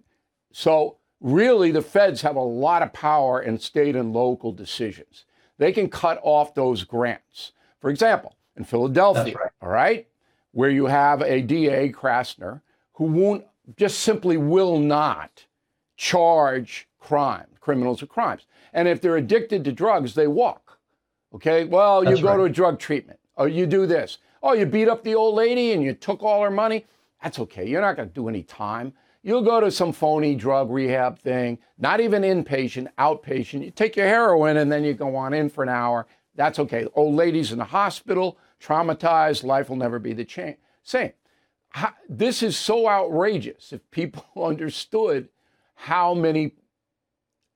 So 0.53 0.98
really, 1.21 1.71
the 1.71 1.83
feds 1.83 2.23
have 2.23 2.37
a 2.37 2.41
lot 2.41 2.83
of 2.83 2.93
power 2.93 3.41
in 3.41 3.59
state 3.59 3.97
and 3.97 4.13
local 4.13 4.53
decisions. 4.53 5.25
They 5.59 5.73
can 5.73 5.89
cut 5.89 6.21
off 6.23 6.55
those 6.55 6.85
grants. 6.85 7.53
For 7.81 7.91
example, 7.91 8.37
in 8.57 8.65
Philadelphia, 8.65 9.37
right. 9.37 9.51
all 9.63 9.69
right, 9.69 10.09
where 10.53 10.71
you 10.71 10.87
have 10.87 11.23
a 11.23 11.43
DA, 11.43 11.91
Krasner, 11.93 12.61
who 12.95 13.05
won't 13.05 13.45
just 13.77 14.01
simply 14.01 14.37
will 14.37 14.79
not 14.79 15.47
charge 15.97 16.89
crime, 16.99 17.47
criminals 17.61 18.01
with 18.01 18.11
crimes. 18.11 18.47
And 18.73 18.89
if 18.89 19.01
they're 19.01 19.17
addicted 19.17 19.65
to 19.65 19.73
drugs, 19.73 20.15
they 20.15 20.27
walk. 20.27 20.79
Okay, 21.35 21.65
well, 21.65 22.03
That's 22.03 22.19
you 22.19 22.23
go 22.23 22.31
right. 22.31 22.37
to 22.39 22.43
a 22.45 22.49
drug 22.49 22.79
treatment, 22.79 23.19
or 23.37 23.49
you 23.49 23.67
do 23.67 23.87
this. 23.87 24.19
Oh, 24.43 24.53
you 24.53 24.67
beat 24.67 24.89
up 24.89 25.03
the 25.03 25.15
old 25.15 25.35
lady 25.35 25.73
and 25.73 25.83
you 25.83 25.93
took 25.93 26.23
all 26.23 26.43
her 26.43 26.51
money. 26.51 26.87
That's 27.23 27.39
okay. 27.41 27.69
You're 27.69 27.81
not 27.81 27.97
going 27.97 28.09
to 28.09 28.15
do 28.15 28.29
any 28.29 28.45
time. 28.45 28.93
You'll 29.23 29.43
go 29.43 29.61
to 29.61 29.71
some 29.71 29.93
phony 29.93 30.35
drug 30.35 30.71
rehab 30.71 31.19
thing, 31.19 31.59
not 31.77 32.01
even 32.01 32.23
inpatient, 32.23 32.89
outpatient. 32.99 33.65
You 33.65 33.71
take 33.71 33.97
your 33.97 34.07
heroin 34.07 34.59
and 34.59 34.71
then 34.71 34.85
you 34.85 34.95
go 34.95 35.17
on 35.17 35.35
in 35.35 35.49
for 35.51 35.63
an 35.63 35.69
hour. 35.69 36.07
That's 36.35 36.59
okay. 36.61 36.87
Old 36.95 37.15
ladies 37.17 37.51
in 37.51 37.59
the 37.59 37.65
hospital 37.65 38.39
traumatized, 38.61 39.45
life 39.45 39.69
will 39.69 39.77
never 39.77 39.99
be 39.99 40.13
the 40.13 40.25
cha- 40.25 40.55
same. 40.83 41.13
How, 41.71 41.93
this 42.09 42.43
is 42.43 42.57
so 42.57 42.89
outrageous 42.89 43.73
if 43.73 43.89
people 43.91 44.25
understood 44.43 45.29
how 45.75 46.15
many 46.15 46.53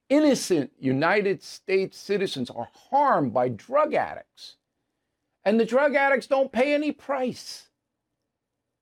innocent 0.08 0.70
United 0.78 1.42
States 1.42 1.98
citizens 1.98 2.50
are 2.50 2.68
harmed 2.90 3.32
by 3.32 3.48
drug 3.48 3.94
addicts. 3.94 4.56
And 5.44 5.58
the 5.58 5.64
drug 5.64 5.94
addicts 5.94 6.26
don't 6.26 6.52
pay 6.52 6.74
any 6.74 6.92
price. 6.92 7.68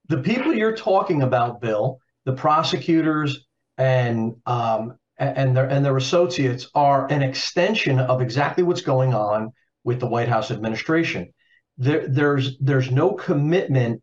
The 0.09 0.19
people 0.19 0.53
you're 0.53 0.77
talking 0.77 1.23
about, 1.23 1.61
Bill, 1.61 2.00
the 2.25 2.33
prosecutors 2.33 3.47
and 3.79 4.35
um, 4.47 4.97
and 5.19 5.57
their 5.57 5.67
and 5.67 5.85
their 5.85 5.97
associates 5.97 6.69
are 6.75 7.11
an 7.11 7.23
extension 7.23 7.99
of 7.99 8.23
exactly 8.23 8.63
what's 8.63 8.83
going 8.83 9.15
on 9.15 9.53
with 9.85 10.01
the 10.01 10.07
White 10.07 10.29
House 10.29 10.51
administration 10.51 11.33
there, 11.81 12.07
there's 12.07 12.59
there's 12.59 12.91
no 12.91 13.15
commitment 13.15 14.03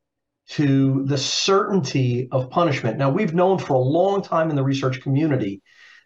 to 0.50 1.06
the 1.06 1.18
certainty 1.18 2.28
of 2.32 2.50
punishment. 2.50 2.98
Now 2.98 3.10
we've 3.10 3.34
known 3.34 3.60
for 3.60 3.76
a 3.76 3.80
long 3.80 4.22
time 4.22 4.50
in 4.50 4.56
the 4.56 4.64
research 4.64 5.02
community 5.02 5.62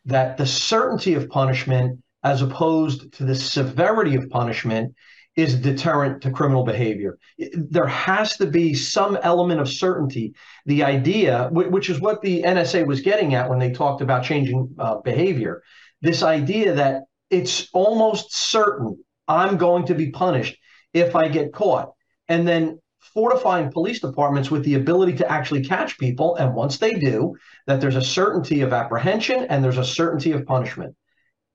that 0.05 0.37
the 0.37 0.45
certainty 0.45 1.13
of 1.13 1.29
punishment, 1.29 2.01
as 2.23 2.41
opposed 2.41 3.13
to 3.13 3.23
the 3.23 3.35
severity 3.35 4.15
of 4.15 4.29
punishment, 4.29 4.93
is 5.35 5.55
deterrent 5.55 6.21
to 6.21 6.31
criminal 6.31 6.63
behavior. 6.63 7.17
There 7.53 7.87
has 7.87 8.37
to 8.37 8.45
be 8.45 8.73
some 8.73 9.17
element 9.21 9.61
of 9.61 9.69
certainty. 9.69 10.33
The 10.65 10.83
idea, 10.83 11.49
which 11.51 11.89
is 11.89 12.01
what 12.01 12.21
the 12.21 12.43
NSA 12.43 12.85
was 12.85 13.01
getting 13.01 13.33
at 13.33 13.49
when 13.49 13.59
they 13.59 13.71
talked 13.71 14.01
about 14.01 14.23
changing 14.23 14.75
uh, 14.77 14.97
behavior, 14.97 15.63
this 16.01 16.21
idea 16.21 16.73
that 16.73 17.03
it's 17.29 17.69
almost 17.73 18.35
certain 18.35 19.01
I'm 19.27 19.57
going 19.57 19.85
to 19.85 19.95
be 19.95 20.11
punished 20.11 20.57
if 20.93 21.15
I 21.15 21.29
get 21.29 21.53
caught. 21.53 21.93
And 22.27 22.47
then 22.47 22.79
fortifying 23.13 23.71
police 23.71 23.99
departments 23.99 24.51
with 24.51 24.63
the 24.63 24.75
ability 24.75 25.13
to 25.13 25.31
actually 25.31 25.63
catch 25.63 25.97
people. 25.97 26.35
And 26.35 26.53
once 26.53 26.77
they 26.77 26.93
do, 26.93 27.35
that 27.67 27.81
there's 27.81 27.95
a 27.95 28.01
certainty 28.01 28.61
of 28.61 28.73
apprehension 28.73 29.45
and 29.45 29.63
there's 29.63 29.77
a 29.77 29.85
certainty 29.85 30.31
of 30.31 30.45
punishment. 30.45 30.95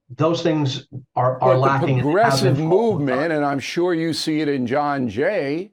Those 0.09 0.43
things 0.43 0.87
are, 1.17 1.43
are 1.43 1.59
lacking. 1.59 1.97
The 1.97 2.03
progressive 2.03 2.59
movement, 2.59 3.33
and 3.33 3.45
I'm 3.45 3.59
sure 3.59 3.93
you 3.93 4.13
see 4.13 4.41
it 4.41 4.49
in 4.49 4.67
John 4.67 5.09
Jay, 5.09 5.73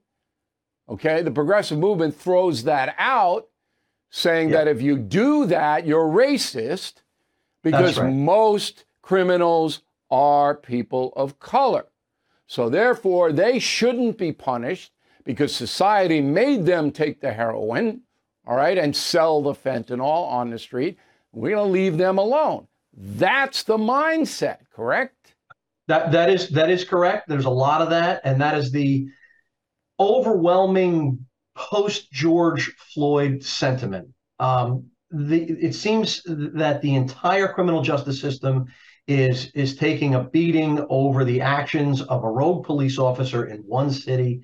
okay, 0.89 1.21
the 1.21 1.31
progressive 1.31 1.77
movement 1.77 2.15
throws 2.15 2.63
that 2.63 2.95
out, 2.97 3.47
saying 4.09 4.49
that 4.49 4.67
if 4.67 4.81
you 4.81 4.97
do 4.97 5.45
that, 5.47 5.85
you're 5.85 6.07
racist 6.07 7.03
because 7.63 7.99
right. 7.99 8.11
most 8.11 8.85
criminals 9.01 9.81
are 10.09 10.55
people 10.55 11.13
of 11.15 11.39
color. 11.39 11.85
So 12.47 12.69
therefore, 12.69 13.31
they 13.31 13.59
shouldn't 13.59 14.17
be 14.17 14.31
punished 14.31 14.91
because 15.23 15.55
society 15.55 16.21
made 16.21 16.65
them 16.65 16.91
take 16.91 17.21
the 17.21 17.33
heroin, 17.33 18.01
all 18.45 18.55
right, 18.55 18.77
and 18.77 18.95
sell 18.95 19.41
the 19.41 19.53
fentanyl 19.53 20.27
on 20.27 20.49
the 20.49 20.59
street. 20.59 20.97
We're 21.31 21.55
going 21.55 21.67
to 21.67 21.71
leave 21.71 21.97
them 21.97 22.17
alone. 22.17 22.67
That's 22.95 23.63
the 23.63 23.77
mindset, 23.77 24.57
correct? 24.73 25.35
That 25.87 26.11
that 26.11 26.29
is 26.29 26.49
that 26.49 26.69
is 26.69 26.85
correct. 26.85 27.27
There's 27.27 27.45
a 27.45 27.49
lot 27.49 27.81
of 27.81 27.89
that, 27.89 28.21
and 28.23 28.41
that 28.41 28.57
is 28.57 28.71
the 28.71 29.07
overwhelming 29.99 31.25
post 31.55 32.11
George 32.11 32.73
Floyd 32.93 33.43
sentiment. 33.43 34.09
Um, 34.39 34.87
the, 35.11 35.43
it 35.43 35.75
seems 35.75 36.21
that 36.25 36.81
the 36.81 36.95
entire 36.95 37.47
criminal 37.47 37.81
justice 37.81 38.19
system 38.19 38.65
is 39.07 39.51
is 39.53 39.75
taking 39.75 40.15
a 40.15 40.23
beating 40.23 40.85
over 40.89 41.25
the 41.25 41.41
actions 41.41 42.01
of 42.01 42.23
a 42.23 42.29
rogue 42.29 42.65
police 42.65 42.97
officer 42.97 43.45
in 43.45 43.59
one 43.59 43.91
city. 43.91 44.41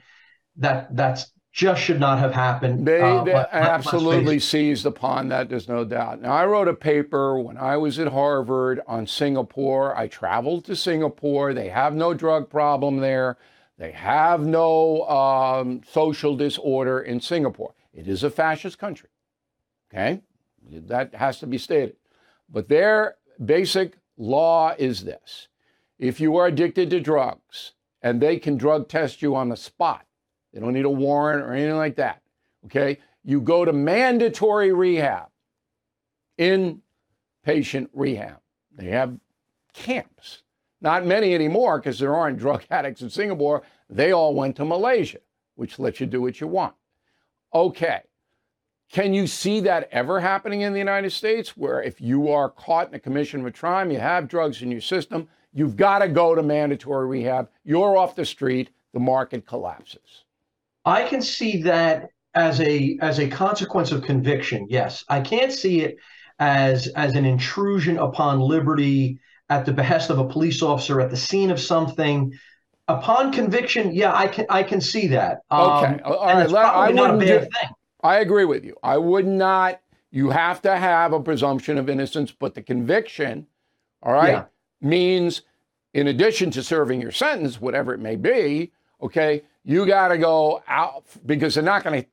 That 0.57 0.95
that's 0.95 1.31
just 1.51 1.81
should 1.81 1.99
not 1.99 2.19
have 2.19 2.33
happened. 2.33 2.85
They, 2.85 3.01
uh, 3.01 3.23
they 3.23 3.33
absolutely 3.33 4.39
seized 4.39 4.85
upon 4.85 5.29
that. 5.29 5.49
There's 5.49 5.67
no 5.67 5.83
doubt. 5.83 6.21
Now, 6.21 6.33
I 6.33 6.45
wrote 6.45 6.67
a 6.67 6.73
paper 6.73 7.39
when 7.39 7.57
I 7.57 7.77
was 7.77 7.97
at 7.99 8.07
Harvard 8.07 8.81
on 8.87 9.07
Singapore. 9.07 9.97
I 9.97 10.07
traveled 10.07 10.65
to 10.65 10.75
Singapore. 10.75 11.53
They 11.53 11.69
have 11.69 11.95
no 11.95 12.13
drug 12.13 12.49
problem 12.49 12.97
there. 12.97 13.37
They 13.77 13.91
have 13.91 14.41
no 14.41 15.07
um, 15.07 15.81
social 15.89 16.35
disorder 16.35 16.99
in 16.99 17.19
Singapore. 17.19 17.73
It 17.93 18.07
is 18.07 18.23
a 18.23 18.29
fascist 18.29 18.77
country. 18.77 19.09
Okay, 19.91 20.21
that 20.71 21.15
has 21.15 21.39
to 21.39 21.47
be 21.47 21.57
stated. 21.57 21.95
But 22.47 22.69
their 22.69 23.15
basic 23.43 23.97
law 24.17 24.75
is 24.77 25.03
this 25.03 25.47
if 25.97 26.19
you 26.19 26.35
are 26.37 26.47
addicted 26.47 26.89
to 26.89 26.99
drugs 26.99 27.73
and 28.01 28.21
they 28.21 28.37
can 28.37 28.57
drug 28.57 28.87
test 28.87 29.21
you 29.21 29.35
on 29.35 29.49
the 29.49 29.57
spot. 29.57 30.05
They 30.53 30.59
don't 30.59 30.73
need 30.73 30.85
a 30.85 30.89
warrant 30.89 31.43
or 31.43 31.53
anything 31.53 31.77
like 31.77 31.95
that. 31.97 32.21
Okay? 32.65 32.97
You 33.23 33.41
go 33.41 33.65
to 33.65 33.73
mandatory 33.73 34.73
rehab, 34.73 35.27
inpatient 36.37 37.89
rehab. 37.93 38.39
They 38.75 38.87
have 38.87 39.17
camps. 39.73 40.43
Not 40.81 41.05
many 41.05 41.35
anymore 41.35 41.79
because 41.79 41.99
there 41.99 42.15
aren't 42.15 42.39
drug 42.39 42.63
addicts 42.71 43.01
in 43.01 43.09
Singapore. 43.09 43.63
They 43.89 44.11
all 44.11 44.33
went 44.33 44.55
to 44.57 44.65
Malaysia, 44.65 45.19
which 45.55 45.79
lets 45.79 45.99
you 45.99 46.05
do 46.05 46.21
what 46.21 46.39
you 46.39 46.47
want. 46.47 46.75
Okay. 47.53 48.01
Can 48.91 49.13
you 49.13 49.27
see 49.27 49.59
that 49.61 49.87
ever 49.91 50.19
happening 50.19 50.61
in 50.61 50.73
the 50.73 50.79
United 50.79 51.11
States 51.11 51.55
where 51.55 51.81
if 51.83 52.01
you 52.01 52.29
are 52.29 52.49
caught 52.49 52.87
in 52.87 52.95
a 52.95 52.99
commission 52.99 53.41
of 53.41 53.45
a 53.45 53.51
crime, 53.51 53.91
you 53.91 53.99
have 53.99 54.27
drugs 54.27 54.63
in 54.63 54.71
your 54.71 54.81
system, 54.81 55.27
you've 55.53 55.75
got 55.75 55.99
to 55.99 56.07
go 56.07 56.33
to 56.33 56.41
mandatory 56.41 57.07
rehab, 57.07 57.49
you're 57.63 57.97
off 57.97 58.15
the 58.15 58.25
street, 58.25 58.71
the 58.93 58.99
market 58.99 59.45
collapses? 59.45 60.23
I 60.89 61.07
can 61.07 61.21
see 61.21 61.61
that 61.63 62.09
as 62.35 62.59
a 62.61 62.97
as 63.01 63.19
a 63.19 63.27
consequence 63.27 63.91
of 63.91 64.03
conviction. 64.03 64.67
Yes, 64.69 65.03
I 65.09 65.21
can't 65.21 65.51
see 65.51 65.81
it 65.81 65.97
as 66.39 66.87
as 66.89 67.15
an 67.15 67.25
intrusion 67.25 67.97
upon 67.97 68.39
liberty 68.39 69.19
at 69.49 69.65
the 69.65 69.73
behest 69.73 70.09
of 70.09 70.19
a 70.19 70.27
police 70.27 70.61
officer 70.61 71.01
at 71.01 71.09
the 71.09 71.17
scene 71.17 71.51
of 71.51 71.59
something. 71.59 72.33
Upon 72.87 73.31
conviction, 73.31 73.93
yeah, 73.93 74.13
I 74.15 74.27
can 74.27 74.45
I 74.49 74.63
can 74.63 74.81
see 74.81 75.07
that. 75.07 75.39
Okay, 75.51 75.93
Um, 75.93 76.01
all 76.05 76.39
it's 76.39 76.51
let- 76.51 76.65
I 76.65 76.89
wouldn't 76.91 77.19
do-. 77.21 77.47
I 78.01 78.17
agree 78.19 78.45
with 78.45 78.63
you. 78.63 78.75
I 78.83 78.97
would 78.97 79.27
not. 79.27 79.81
You 80.11 80.31
have 80.31 80.61
to 80.63 80.75
have 80.75 81.13
a 81.13 81.19
presumption 81.19 81.77
of 81.77 81.87
innocence, 81.87 82.31
but 82.31 82.55
the 82.55 82.63
conviction, 82.63 83.45
all 84.01 84.13
right, 84.13 84.29
Yeah. 84.31 84.43
means 84.81 85.43
in 85.93 86.07
addition 86.07 86.49
to 86.51 86.63
serving 86.63 86.99
your 86.99 87.11
sentence, 87.11 87.61
whatever 87.61 87.93
it 87.93 87.99
may 87.99 88.15
be, 88.15 88.71
okay, 89.03 89.43
you 89.69 89.85
got 89.85 90.07
to 90.07 90.17
go 90.17 90.63
out 90.67 91.03
because 91.27 91.53
they're 91.53 91.63
not 91.63 91.83
going 91.83 92.01
to. 92.01 92.09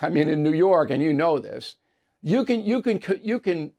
I 0.00 0.08
mean, 0.08 0.28
in 0.28 0.42
New 0.42 0.54
York, 0.54 0.90
and 0.90 1.02
you 1.02 1.12
know 1.12 1.38
this, 1.38 1.76
you 2.22 2.44
can 2.44 2.64
you 2.64 2.80
can 2.80 3.00
you 3.22 3.38
can 3.38 3.72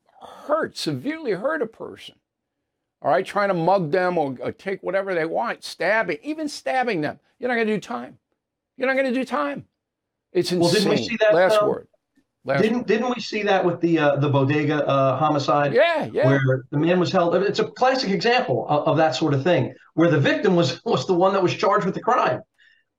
hurt 0.46 0.78
severely 0.78 1.32
hurt 1.32 1.64
a 1.64 1.66
person. 1.66 2.16
All 3.02 3.12
right, 3.12 3.26
trying 3.26 3.50
to 3.50 3.56
mug 3.56 3.92
them 3.92 4.18
or, 4.18 4.38
or 4.40 4.52
take 4.52 4.82
whatever 4.82 5.14
they 5.14 5.26
want, 5.26 5.64
stabbing, 5.64 6.20
even 6.24 6.48
stabbing 6.48 7.02
them. 7.02 7.20
You're 7.40 7.50
not 7.50 7.56
going 7.56 7.68
to 7.68 7.74
do 7.74 7.80
time. 7.80 8.18
You're 8.78 8.88
not 8.88 8.94
going 8.94 9.12
to 9.12 9.20
do 9.20 9.26
time. 9.26 9.66
It's 10.32 10.52
insane. 10.52 10.62
Well, 10.62 10.72
didn't 10.72 10.90
we 10.90 10.98
see 10.98 11.18
that, 11.18 11.34
Last 11.34 11.62
um, 11.62 11.70
word. 11.70 11.88
Last 12.46 12.62
Didn't 12.62 12.86
didn't 12.86 13.10
we 13.10 13.22
see 13.22 13.42
that 13.42 13.66
with 13.66 13.82
the 13.82 13.98
uh, 13.98 14.16
the 14.18 14.30
bodega 14.30 14.88
uh, 14.88 15.18
homicide? 15.18 15.74
Yeah, 15.74 16.06
yeah. 16.14 16.28
Where 16.28 16.64
the 16.70 16.78
man 16.78 17.00
was 17.00 17.12
held. 17.12 17.36
It's 17.36 17.60
a 17.60 17.66
classic 17.66 18.12
example 18.12 18.68
of, 18.70 18.88
of 18.90 18.98
that 18.98 19.16
sort 19.16 19.34
of 19.34 19.44
thing, 19.44 19.74
where 19.96 20.12
the 20.12 20.20
victim 20.20 20.56
was 20.56 20.80
was 20.86 21.08
the 21.08 21.16
one 21.16 21.34
that 21.34 21.42
was 21.42 21.56
charged 21.56 21.86
with 21.86 21.96
the 21.96 22.02
crime. 22.02 22.42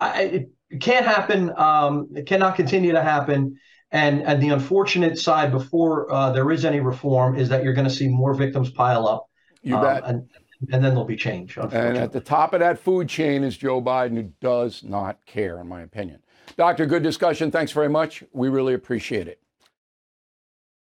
I, 0.01 0.23
it, 0.23 0.51
it 0.71 0.81
can't 0.81 1.07
happen. 1.07 1.53
Um, 1.57 2.09
it 2.15 2.27
cannot 2.27 2.57
continue 2.57 2.93
to 2.93 3.03
happen. 3.03 3.59
And 3.93 4.23
and 4.23 4.43
the 4.43 4.49
unfortunate 4.49 5.19
side 5.19 5.53
before 5.53 6.13
uh, 6.13 6.33
there 6.33 6.51
is 6.51 6.65
any 6.65 6.81
reform 6.81 7.39
is 7.39 7.49
that 7.51 7.63
you're 7.63 7.73
going 7.73 7.89
to 7.89 7.95
see 7.95 8.09
more 8.09 8.35
victims 8.35 8.71
pile 8.71 9.07
up. 9.07 9.29
You 9.63 9.77
um, 9.77 9.83
bet. 9.83 10.05
And 10.07 10.29
and 10.73 10.83
then 10.83 10.91
there'll 10.91 11.05
be 11.05 11.17
change. 11.17 11.57
And 11.57 11.99
at 11.99 12.13
the 12.13 12.21
top 12.21 12.55
of 12.55 12.61
that 12.61 12.79
food 12.79 13.09
chain 13.09 13.45
is 13.45 13.57
Joe 13.57 13.83
Biden, 13.83 14.15
who 14.15 14.33
does 14.41 14.83
not 14.83 15.25
care, 15.27 15.61
in 15.61 15.69
my 15.69 15.83
opinion. 15.83 16.21
Doctor, 16.57 16.87
good 16.87 17.03
discussion. 17.03 17.51
Thanks 17.51 17.73
very 17.73 17.89
much. 17.89 18.25
We 18.33 18.49
really 18.49 18.73
appreciate 18.73 19.29
it. 19.29 19.41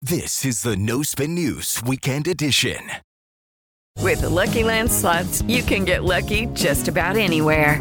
This 0.02 0.44
is 0.44 0.62
the 0.62 0.76
No 0.76 1.02
Spin 1.02 1.34
News 1.34 1.80
Weekend 1.86 2.26
Edition. 2.26 2.90
With 3.98 4.22
the 4.22 4.28
Lucky 4.28 4.64
Land 4.64 4.90
slots, 4.90 5.42
you 5.42 5.62
can 5.62 5.84
get 5.84 6.02
lucky 6.02 6.46
just 6.46 6.88
about 6.88 7.16
anywhere. 7.16 7.80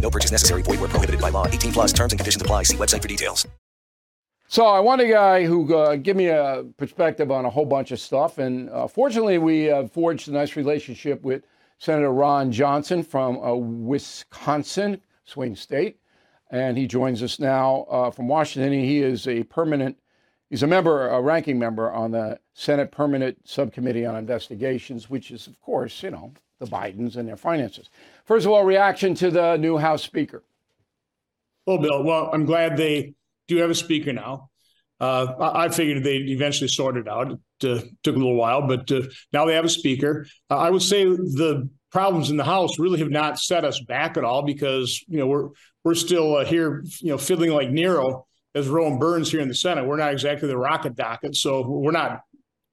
No 0.00 0.10
purchase 0.10 0.32
necessary. 0.32 0.62
Void 0.62 0.80
where 0.80 0.88
prohibited 0.88 1.20
by 1.20 1.28
law. 1.28 1.46
18 1.46 1.72
plus 1.72 1.92
terms 1.92 2.12
and 2.12 2.18
conditions 2.18 2.40
apply. 2.40 2.62
See 2.62 2.76
website 2.76 3.02
for 3.02 3.08
details. 3.08 3.46
So 4.50 4.64
I 4.64 4.80
want 4.80 5.02
a 5.02 5.06
guy 5.06 5.44
who 5.44 5.74
uh, 5.74 5.96
give 5.96 6.16
me 6.16 6.28
a 6.28 6.64
perspective 6.78 7.30
on 7.30 7.44
a 7.44 7.50
whole 7.50 7.66
bunch 7.66 7.90
of 7.90 8.00
stuff, 8.00 8.38
and 8.38 8.70
uh, 8.70 8.88
fortunately, 8.88 9.36
we 9.36 9.70
forged 9.92 10.26
a 10.26 10.32
nice 10.32 10.56
relationship 10.56 11.20
with 11.22 11.42
Senator 11.78 12.12
Ron 12.12 12.50
Johnson 12.50 13.02
from 13.02 13.38
uh, 13.38 13.54
Wisconsin, 13.54 15.00
swing 15.24 15.54
state, 15.54 15.98
and 16.50 16.76
he 16.76 16.86
joins 16.86 17.22
us 17.22 17.38
now 17.38 17.86
uh, 17.90 18.10
from 18.10 18.26
Washington. 18.26 18.72
He 18.72 19.00
is 19.00 19.28
a 19.28 19.44
permanent, 19.44 19.96
he's 20.50 20.62
a 20.62 20.66
member, 20.66 21.08
a 21.08 21.20
ranking 21.20 21.58
member 21.58 21.92
on 21.92 22.10
the 22.10 22.40
Senate 22.52 22.90
Permanent 22.90 23.38
Subcommittee 23.44 24.04
on 24.04 24.16
Investigations, 24.16 25.08
which 25.08 25.30
is, 25.30 25.46
of 25.46 25.60
course, 25.60 26.02
you 26.02 26.10
know, 26.10 26.32
the 26.58 26.66
Bidens 26.66 27.16
and 27.16 27.28
their 27.28 27.36
finances. 27.36 27.88
First 28.24 28.46
of 28.46 28.52
all, 28.52 28.64
reaction 28.64 29.14
to 29.16 29.30
the 29.30 29.56
new 29.56 29.78
House 29.78 30.02
Speaker. 30.02 30.42
Well, 31.66 31.78
Bill, 31.78 32.02
well, 32.02 32.30
I'm 32.32 32.46
glad 32.46 32.76
they 32.76 33.14
do 33.46 33.56
have 33.58 33.70
a 33.70 33.74
speaker 33.74 34.12
now. 34.12 34.50
Uh, 35.00 35.50
I, 35.54 35.68
figured 35.68 36.02
they'd 36.02 36.28
eventually 36.28 36.66
sort 36.66 36.96
it 36.96 37.06
out. 37.06 37.30
It 37.30 37.38
uh, 37.64 37.82
took 38.02 38.16
a 38.16 38.18
little 38.18 38.34
while, 38.34 38.66
but 38.66 38.90
uh, 38.90 39.02
now 39.32 39.44
they 39.44 39.54
have 39.54 39.64
a 39.64 39.68
speaker. 39.68 40.26
Uh, 40.50 40.56
I 40.56 40.70
would 40.70 40.82
say 40.82 41.04
the 41.04 41.68
problems 41.92 42.30
in 42.30 42.36
the 42.36 42.44
House 42.44 42.78
really 42.80 42.98
have 42.98 43.10
not 43.10 43.38
set 43.38 43.64
us 43.64 43.80
back 43.80 44.16
at 44.16 44.24
all 44.24 44.42
because 44.42 45.04
you 45.06 45.18
know 45.18 45.26
we're 45.28 45.50
we're 45.84 45.94
still 45.94 46.36
uh, 46.36 46.44
here, 46.44 46.84
you 47.00 47.10
know, 47.10 47.18
fiddling 47.18 47.52
like 47.52 47.70
Nero 47.70 48.26
as 48.54 48.66
Rome 48.66 48.98
burns 48.98 49.30
here 49.30 49.40
in 49.40 49.48
the 49.48 49.54
Senate. 49.54 49.86
We're 49.86 49.96
not 49.98 50.12
exactly 50.12 50.48
the 50.48 50.58
rocket 50.58 50.96
docket, 50.96 51.36
so 51.36 51.64
we're 51.68 51.92
not 51.92 52.22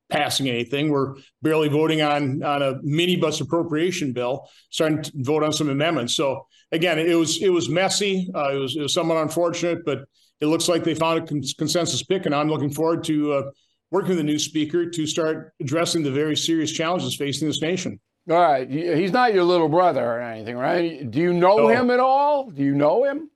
passing 0.10 0.48
anything. 0.50 0.90
We're 0.90 1.16
barely 1.42 1.70
voting 1.70 2.02
on 2.02 2.44
on 2.44 2.62
a 2.62 2.76
minibus 2.82 3.42
appropriation 3.42 4.14
bill, 4.14 4.48
starting 4.70 5.02
to 5.04 5.12
vote 5.16 5.44
on 5.44 5.52
some 5.54 5.70
amendments. 5.70 6.16
So 6.16 6.46
again, 6.72 7.00
it 7.00 7.16
was 7.16 7.42
it 7.42 7.50
was 7.50 7.70
messy. 7.70 8.30
Uh, 8.36 8.54
it 8.56 8.58
was 8.58 8.76
it 8.76 8.82
was 8.82 8.94
somewhat 8.94 9.18
unfortunate, 9.22 9.86
but 9.86 10.00
it 10.42 10.48
looks 10.48 10.68
like 10.68 10.84
they 10.84 10.96
found 10.96 11.24
a 11.24 11.26
cons- 11.26 11.54
consensus 11.58 12.04
pick, 12.04 12.26
and 12.26 12.36
I'm 12.36 12.50
looking 12.50 12.70
forward 12.70 13.04
to 13.06 13.34
uh, 13.34 13.44
working 13.92 14.10
with 14.10 14.18
the 14.18 14.24
new 14.24 14.40
speaker 14.40 14.90
to 14.90 15.08
start 15.08 15.54
addressing 15.62 16.04
the 16.04 16.12
very 16.12 16.36
serious 16.36 16.72
challenges 16.72 17.16
facing 17.16 17.48
this 17.48 17.62
nation. 17.62 18.00
All 18.30 18.36
right. 18.42 18.68
He's 18.70 19.12
not 19.12 19.36
your 19.36 19.44
little 19.44 19.70
brother 19.70 20.04
or 20.04 20.20
anything, 20.20 20.58
right? 20.58 21.10
Do 21.12 21.20
you 21.20 21.32
know 21.32 21.58
No. 21.58 21.68
him 21.68 21.92
at 21.92 22.00
all? 22.00 22.50
Do 22.50 22.64
you 22.64 22.74
know 22.74 23.04
him? 23.04 23.30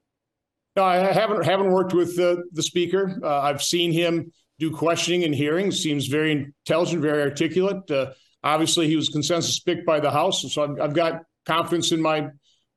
No, 0.75 0.83
I 0.83 0.95
haven't 1.13 1.43
haven't 1.45 1.71
worked 1.71 1.93
with 1.93 2.17
uh, 2.19 2.37
the 2.53 2.63
speaker. 2.63 3.19
Uh, 3.23 3.39
I've 3.41 3.61
seen 3.61 3.91
him 3.91 4.31
do 4.59 4.69
questioning 4.69 5.23
and 5.23 5.33
hearings. 5.33 5.81
Seems 5.81 6.07
very 6.07 6.31
intelligent, 6.31 7.01
very 7.01 7.21
articulate. 7.21 7.89
Uh, 7.89 8.11
obviously, 8.43 8.87
he 8.87 8.95
was 8.95 9.09
consensus 9.09 9.59
picked 9.59 9.85
by 9.85 9.99
the 9.99 10.11
House, 10.11 10.45
so 10.53 10.63
I've, 10.63 10.79
I've 10.81 10.93
got 10.93 11.23
confidence 11.45 11.91
in 11.91 12.01
my 12.01 12.27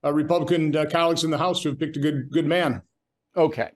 uh, 0.05 0.13
Republican 0.13 0.75
uh, 0.75 0.87
colleagues 0.91 1.25
in 1.25 1.31
the 1.31 1.39
House 1.39 1.63
to 1.63 1.71
have 1.71 1.79
picked 1.79 1.97
a 1.97 2.01
good 2.01 2.31
good 2.31 2.47
man. 2.47 2.83
Okay. 3.37 3.71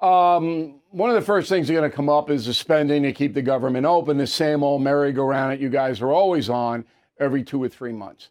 Um, 0.00 0.80
one 0.90 1.10
of 1.10 1.16
the 1.16 1.22
first 1.22 1.48
things 1.48 1.66
that 1.66 1.74
are 1.74 1.80
going 1.80 1.90
to 1.90 1.96
come 1.96 2.08
up 2.08 2.30
is 2.30 2.46
the 2.46 2.54
spending 2.54 3.02
to 3.02 3.12
keep 3.12 3.34
the 3.34 3.42
government 3.42 3.84
open, 3.84 4.16
the 4.16 4.28
same 4.28 4.62
old 4.62 4.80
merry-go-round 4.80 5.52
that 5.52 5.60
you 5.60 5.68
guys 5.68 6.00
are 6.00 6.12
always 6.12 6.48
on 6.48 6.84
every 7.18 7.42
two 7.42 7.60
or 7.60 7.68
three 7.68 7.92
months. 7.92 8.30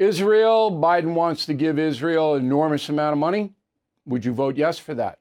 Israel, 0.00 0.72
Biden 0.72 1.14
wants 1.14 1.46
to 1.46 1.54
give 1.54 1.78
Israel 1.78 2.34
an 2.34 2.44
enormous 2.44 2.88
amount 2.88 3.12
of 3.12 3.18
money. 3.18 3.54
Would 4.06 4.24
you 4.24 4.32
vote 4.32 4.56
yes 4.56 4.76
for 4.76 4.94
that? 4.94 5.19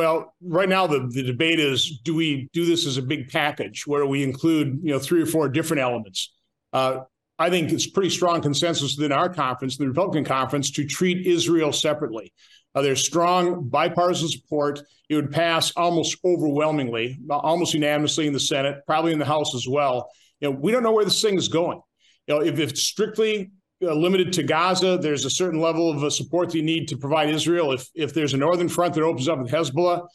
Well, 0.00 0.34
right 0.40 0.66
now 0.66 0.86
the, 0.86 1.10
the 1.12 1.22
debate 1.22 1.60
is: 1.60 2.00
Do 2.02 2.14
we 2.14 2.48
do 2.54 2.64
this 2.64 2.86
as 2.86 2.96
a 2.96 3.02
big 3.02 3.28
package 3.28 3.86
where 3.86 4.06
we 4.06 4.22
include 4.22 4.80
you 4.82 4.92
know 4.92 4.98
three 4.98 5.20
or 5.20 5.26
four 5.26 5.46
different 5.50 5.82
elements? 5.82 6.32
Uh, 6.72 7.00
I 7.38 7.50
think 7.50 7.70
it's 7.70 7.86
pretty 7.86 8.08
strong 8.08 8.40
consensus 8.40 8.96
within 8.96 9.12
our 9.12 9.28
conference, 9.28 9.76
the 9.76 9.86
Republican 9.86 10.24
conference, 10.24 10.70
to 10.70 10.86
treat 10.86 11.26
Israel 11.26 11.70
separately. 11.70 12.32
Uh, 12.74 12.80
there's 12.80 13.04
strong 13.04 13.68
bipartisan 13.68 14.30
support. 14.30 14.80
It 15.10 15.16
would 15.16 15.32
pass 15.32 15.70
almost 15.76 16.16
overwhelmingly, 16.24 17.18
almost 17.28 17.74
unanimously 17.74 18.26
in 18.26 18.32
the 18.32 18.40
Senate, 18.40 18.78
probably 18.86 19.12
in 19.12 19.18
the 19.18 19.26
House 19.26 19.54
as 19.54 19.68
well. 19.68 20.08
You 20.40 20.50
know, 20.50 20.56
we 20.58 20.72
don't 20.72 20.82
know 20.82 20.92
where 20.92 21.04
this 21.04 21.20
thing 21.20 21.36
is 21.36 21.48
going. 21.48 21.82
You 22.26 22.36
know, 22.36 22.40
if 22.40 22.58
it's 22.58 22.80
strictly 22.80 23.50
uh, 23.82 23.94
limited 23.94 24.32
to 24.34 24.42
Gaza, 24.42 24.98
there's 24.98 25.24
a 25.24 25.30
certain 25.30 25.60
level 25.60 25.90
of 25.90 26.04
uh, 26.04 26.10
support 26.10 26.50
that 26.50 26.56
you 26.56 26.62
need 26.62 26.88
to 26.88 26.96
provide 26.96 27.30
Israel. 27.30 27.72
If 27.72 27.88
if 27.94 28.12
there's 28.12 28.34
a 28.34 28.36
northern 28.36 28.68
front 28.68 28.94
that 28.94 29.02
opens 29.02 29.28
up 29.28 29.38
with 29.38 29.50
Hezbollah, 29.50 30.06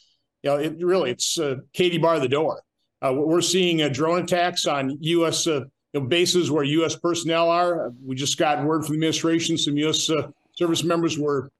you 0.42 0.50
know, 0.50 0.56
it 0.56 0.76
really 0.80 1.10
it's 1.10 1.38
uh, 1.38 1.56
Katie 1.72 1.98
bar 1.98 2.20
the 2.20 2.28
door. 2.28 2.62
Uh, 3.02 3.12
we're 3.14 3.40
seeing 3.40 3.82
uh, 3.82 3.88
drone 3.88 4.22
attacks 4.22 4.66
on 4.66 4.96
U.S. 5.00 5.46
Uh, 5.46 5.64
you 5.92 6.00
know, 6.00 6.06
bases 6.06 6.50
where 6.50 6.64
U.S. 6.64 6.96
personnel 6.96 7.50
are. 7.50 7.92
We 8.04 8.14
just 8.14 8.38
got 8.38 8.64
word 8.64 8.84
from 8.84 8.94
the 8.94 8.98
administration 8.98 9.58
some 9.58 9.76
U.S. 9.78 10.10
service 10.52 10.84
members 10.84 11.18
were 11.18 11.50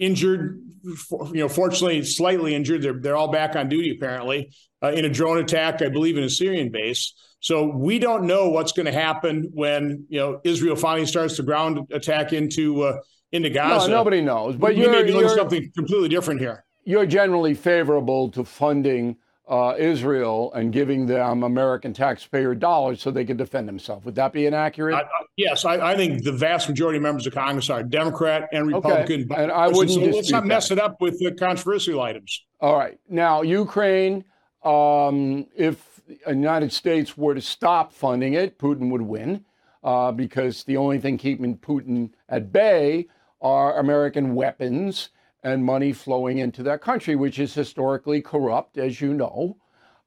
injured, 0.00 0.60
you 0.84 1.34
know, 1.34 1.48
fortunately 1.48 2.02
slightly 2.02 2.54
injured. 2.54 2.82
They're 2.82 3.00
they're 3.00 3.16
all 3.16 3.30
back 3.30 3.56
on 3.56 3.68
duty 3.68 3.94
apparently 3.96 4.52
in 4.82 5.04
a 5.04 5.08
drone 5.08 5.38
attack, 5.38 5.80
I 5.80 5.88
believe, 5.88 6.18
in 6.18 6.24
a 6.24 6.28
Syrian 6.30 6.70
base. 6.70 7.14
So 7.44 7.66
we 7.66 7.98
don't 7.98 8.26
know 8.26 8.48
what's 8.48 8.72
going 8.72 8.86
to 8.86 8.92
happen 8.92 9.50
when 9.52 10.06
you 10.08 10.18
know 10.18 10.40
Israel 10.44 10.76
finally 10.76 11.04
starts 11.04 11.36
the 11.36 11.42
ground 11.42 11.78
attack 11.92 12.32
into 12.32 12.80
uh, 12.80 13.00
into 13.32 13.50
Gaza. 13.50 13.88
No, 13.88 13.96
nobody 13.96 14.22
knows. 14.22 14.56
But 14.56 14.78
you're, 14.78 14.90
may 14.90 15.02
be 15.02 15.12
looking 15.12 15.28
you're, 15.28 15.36
something 15.36 15.70
completely 15.76 16.08
different 16.08 16.40
here. 16.40 16.64
You're 16.84 17.04
generally 17.04 17.52
favorable 17.52 18.30
to 18.30 18.44
funding 18.44 19.18
uh, 19.46 19.74
Israel 19.78 20.54
and 20.54 20.72
giving 20.72 21.04
them 21.04 21.42
American 21.42 21.92
taxpayer 21.92 22.54
dollars 22.54 23.02
so 23.02 23.10
they 23.10 23.26
can 23.26 23.36
defend 23.36 23.68
themselves. 23.68 24.06
Would 24.06 24.14
that 24.14 24.32
be 24.32 24.46
inaccurate? 24.46 24.94
I, 24.94 25.00
I, 25.00 25.06
yes, 25.36 25.66
I, 25.66 25.92
I, 25.92 25.96
think 25.96 26.24
the 26.24 26.32
vast 26.32 26.66
majority 26.66 26.96
of 26.96 27.02
members 27.02 27.26
of 27.26 27.34
Congress 27.34 27.68
are 27.68 27.82
Democrat 27.82 28.48
and 28.52 28.68
Republican. 28.68 29.30
Okay. 29.30 29.42
And 29.42 29.52
I 29.52 29.68
wouldn't 29.68 29.90
so 29.90 30.00
let's 30.00 30.30
not 30.30 30.46
mess 30.46 30.70
that. 30.70 30.78
it 30.78 30.80
up 30.82 31.02
with 31.02 31.18
the 31.18 31.32
controversial 31.32 32.00
items. 32.00 32.42
All 32.58 32.74
right. 32.74 32.98
Now, 33.06 33.42
Ukraine, 33.42 34.24
um, 34.64 35.46
if 35.54 35.93
the 36.06 36.18
United 36.26 36.72
States 36.72 37.16
were 37.16 37.34
to 37.34 37.40
stop 37.40 37.92
funding 37.92 38.34
it, 38.34 38.58
Putin 38.58 38.90
would 38.90 39.02
win 39.02 39.44
uh, 39.82 40.12
because 40.12 40.64
the 40.64 40.76
only 40.76 40.98
thing 40.98 41.18
keeping 41.18 41.56
Putin 41.56 42.10
at 42.28 42.52
bay 42.52 43.06
are 43.40 43.78
American 43.78 44.34
weapons 44.34 45.10
and 45.42 45.64
money 45.64 45.92
flowing 45.92 46.38
into 46.38 46.62
that 46.62 46.80
country, 46.80 47.14
which 47.14 47.38
is 47.38 47.54
historically 47.54 48.22
corrupt, 48.22 48.78
as 48.78 49.00
you 49.00 49.12
know. 49.12 49.56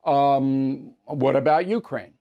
Um, 0.03 0.95
what 1.05 1.35
about 1.35 1.67
Ukraine? 1.67 2.13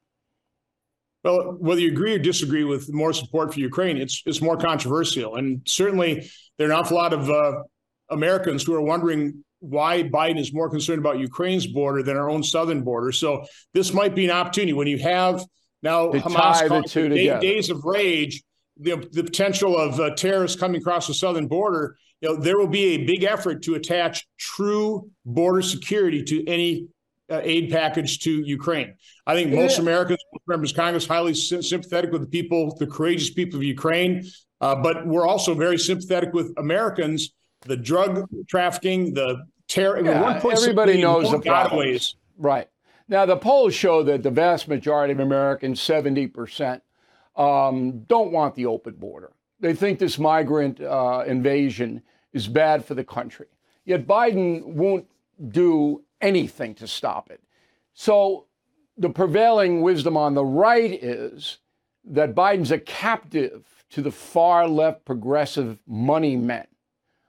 Well, 1.25 1.57
whether 1.59 1.81
you 1.81 1.91
agree 1.91 2.15
or 2.15 2.19
disagree 2.19 2.65
with 2.65 2.93
more 2.93 3.12
support 3.12 3.53
for 3.53 3.59
Ukraine, 3.59 3.97
it's 3.97 4.23
it's 4.27 4.41
more 4.41 4.57
controversial, 4.57 5.37
and 5.37 5.61
certainly 5.67 6.31
there 6.57 6.69
are 6.69 6.71
an 6.71 6.77
awful 6.79 6.97
lot 6.97 7.12
of 7.12 7.29
uh, 7.29 7.62
Americans 8.11 8.62
who 8.62 8.75
are 8.75 8.81
wondering 8.81 9.45
why 9.66 10.02
Biden 10.02 10.38
is 10.38 10.52
more 10.52 10.70
concerned 10.70 10.98
about 10.98 11.18
Ukraine's 11.18 11.66
border 11.66 12.02
than 12.02 12.16
our 12.16 12.31
own 12.31 12.42
southern 12.42 12.83
border. 12.83 13.12
So 13.12 13.44
this 13.74 13.92
might 13.92 14.14
be 14.14 14.24
an 14.24 14.31
opportunity 14.31 14.72
when 14.72 14.87
you 14.87 14.98
have 14.98 15.44
now 15.83 16.11
to 16.11 16.18
Hamas 16.18 16.68
the 16.68 16.88
two 16.88 17.09
day, 17.09 17.38
days 17.40 17.70
of 17.70 17.85
rage, 17.85 18.42
the, 18.79 18.96
the 19.12 19.24
potential 19.24 19.76
of 19.76 20.00
uh, 20.00 20.14
terrorists 20.14 20.59
coming 20.59 20.81
across 20.81 21.07
the 21.07 21.14
southern 21.14 21.46
border 21.46 21.96
you 22.20 22.29
know, 22.29 22.37
there 22.37 22.59
will 22.59 22.66
be 22.66 22.94
a 22.94 23.05
big 23.05 23.24
effort 23.24 23.62
to 23.64 23.74
attach 23.74 24.26
true 24.38 25.11
border 25.24 25.62
security 25.62 26.22
to 26.24 26.46
any 26.48 26.88
uh, 27.31 27.40
aid 27.42 27.70
package 27.70 28.20
to 28.20 28.42
Ukraine. 28.44 28.94
I 29.26 29.35
think 29.35 29.52
most. 29.52 29.79
Americans, 29.79 30.20
members 30.46 30.70
of 30.70 30.76
Congress, 30.76 31.07
highly 31.07 31.35
sympathetic 31.35 32.12
with 32.12 32.22
the 32.22 32.29
people, 32.29 32.74
the 32.76 32.87
courageous 32.87 33.33
people 33.33 33.59
of 33.59 33.64
Ukraine, 33.64 34.24
uh, 34.61 34.76
but 34.76 35.07
we're 35.07 35.26
also 35.26 35.55
very 35.55 35.79
sympathetic 35.79 36.33
with 36.33 36.55
Americans, 36.57 37.31
the 37.62 37.76
drug 37.76 38.26
trafficking, 38.48 39.12
the 39.12 39.44
terror. 39.68 40.05
Yeah, 40.05 40.40
everybody 40.50 41.00
knows 41.00 41.31
the 41.31 41.40
problems. 41.40 42.16
Right. 42.38 42.68
Now, 43.09 43.24
the 43.24 43.37
polls 43.37 43.74
show 43.74 44.02
that 44.02 44.22
the 44.22 44.31
vast 44.31 44.66
majority 44.66 45.12
of 45.12 45.20
Americans, 45.20 45.81
70%, 45.81 46.81
um, 47.37 48.00
don't 48.09 48.33
want 48.33 48.55
the 48.55 48.66
open 48.66 48.94
border. 48.94 49.33
They 49.61 49.74
think 49.74 49.98
this 49.98 50.18
migrant 50.18 50.81
uh, 50.81 51.24
invasion 51.26 52.02
is 52.33 52.48
bad 52.48 52.85
for 52.85 52.94
the 52.94 53.05
country. 53.05 53.46
Yet 53.85 54.07
Biden 54.07 54.64
won't 54.64 55.07
do 55.48 56.02
anything 56.20 56.74
to 56.76 56.87
stop 56.87 57.31
it. 57.31 57.40
So 57.94 58.46
the 58.98 59.11
prevailing 59.11 59.83
wisdom 59.83 60.16
on 60.16 60.35
the 60.35 60.44
right 60.44 60.92
is 61.02 61.59
that 62.05 62.35
Biden's 62.35 62.70
a 62.70 62.79
captive 62.79 63.85
to 63.90 64.02
the 64.02 64.11
far 64.11 64.66
left 64.66 65.05
progressive 65.05 65.79
money 65.87 66.37
men, 66.37 66.66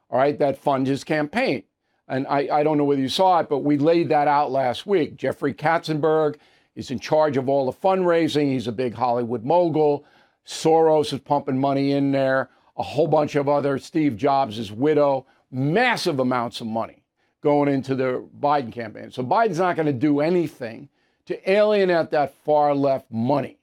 all 0.10 0.18
right, 0.18 0.38
that 0.40 0.58
fund 0.58 0.88
his 0.88 1.04
campaign. 1.04 1.64
And 2.08 2.26
I, 2.28 2.48
I 2.52 2.64
don't 2.64 2.78
know 2.78 2.86
whether 2.86 3.02
you 3.02 3.10
saw 3.10 3.40
it, 3.40 3.50
but 3.50 3.60
we 3.60 3.78
laid 3.78 4.10
that 4.10 4.28
out 4.28 4.52
last 4.52 4.86
week. 4.86 5.18
Jeffrey 5.18 5.54
Katzenberg 5.54 6.36
is 6.76 6.92
in 6.92 7.00
charge 7.00 7.38
of 7.38 7.50
all 7.50 7.70
the 7.70 7.78
fundraising. 7.78 8.52
He's 8.52 8.68
a 8.68 8.72
big 8.72 8.94
Hollywood 8.94 9.44
mogul. 9.44 10.06
Soros 10.46 11.12
is 11.12 11.20
pumping 11.20 11.60
money 11.60 11.92
in 11.92 12.12
there, 12.12 12.50
a 12.78 12.84
whole 12.84 13.08
bunch 13.08 13.36
of 13.36 13.50
other, 13.50 13.78
Steve 13.78 14.16
Jobs' 14.16 14.72
widow, 14.72 15.26
massive 15.52 16.20
amounts 16.20 16.62
of 16.62 16.68
money 16.68 17.04
going 17.42 17.68
into 17.68 17.96
the 17.96 18.26
Biden 18.40 18.72
campaign. 18.72 19.12
So 19.12 19.24
Biden's 19.24 19.60
not 19.60 19.76
going 19.76 19.88
to 19.88 19.94
do 19.94 20.22
anything 20.22 20.88
to 21.26 21.52
alienate 21.52 22.12
that 22.12 22.34
far 22.46 22.74
left 22.74 23.12
money. 23.12 23.58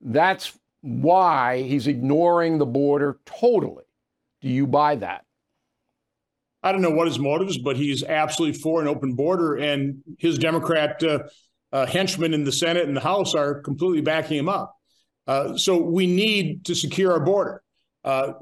That's 0.00 0.58
why 0.80 1.62
he's 1.62 1.86
ignoring 1.86 2.58
the 2.58 2.66
border 2.66 3.18
totally. 3.24 3.84
Do 4.40 4.48
you 4.48 4.66
buy 4.66 4.96
that? 4.96 5.24
I 6.64 6.72
don't 6.72 6.80
know 6.80 6.90
what 6.90 7.06
his 7.06 7.18
motives, 7.18 7.58
but 7.58 7.76
he's 7.76 8.02
absolutely 8.02 8.58
for 8.58 8.80
an 8.80 8.88
open 8.88 9.12
border, 9.12 9.56
and 9.56 10.02
his 10.18 10.38
Democrat 10.38 11.00
uh, 11.02 11.18
uh, 11.70 11.84
henchmen 11.84 12.32
in 12.32 12.44
the 12.44 12.52
Senate 12.52 12.88
and 12.88 12.96
the 12.96 13.02
House 13.02 13.34
are 13.34 13.60
completely 13.60 14.00
backing 14.00 14.38
him 14.38 14.48
up. 14.48 14.74
Uh, 15.26 15.58
so 15.58 15.76
we 15.76 16.06
need 16.06 16.64
to 16.64 16.74
secure 16.74 17.12
our 17.12 17.20
border. 17.20 17.62
Uh, 18.02 18.32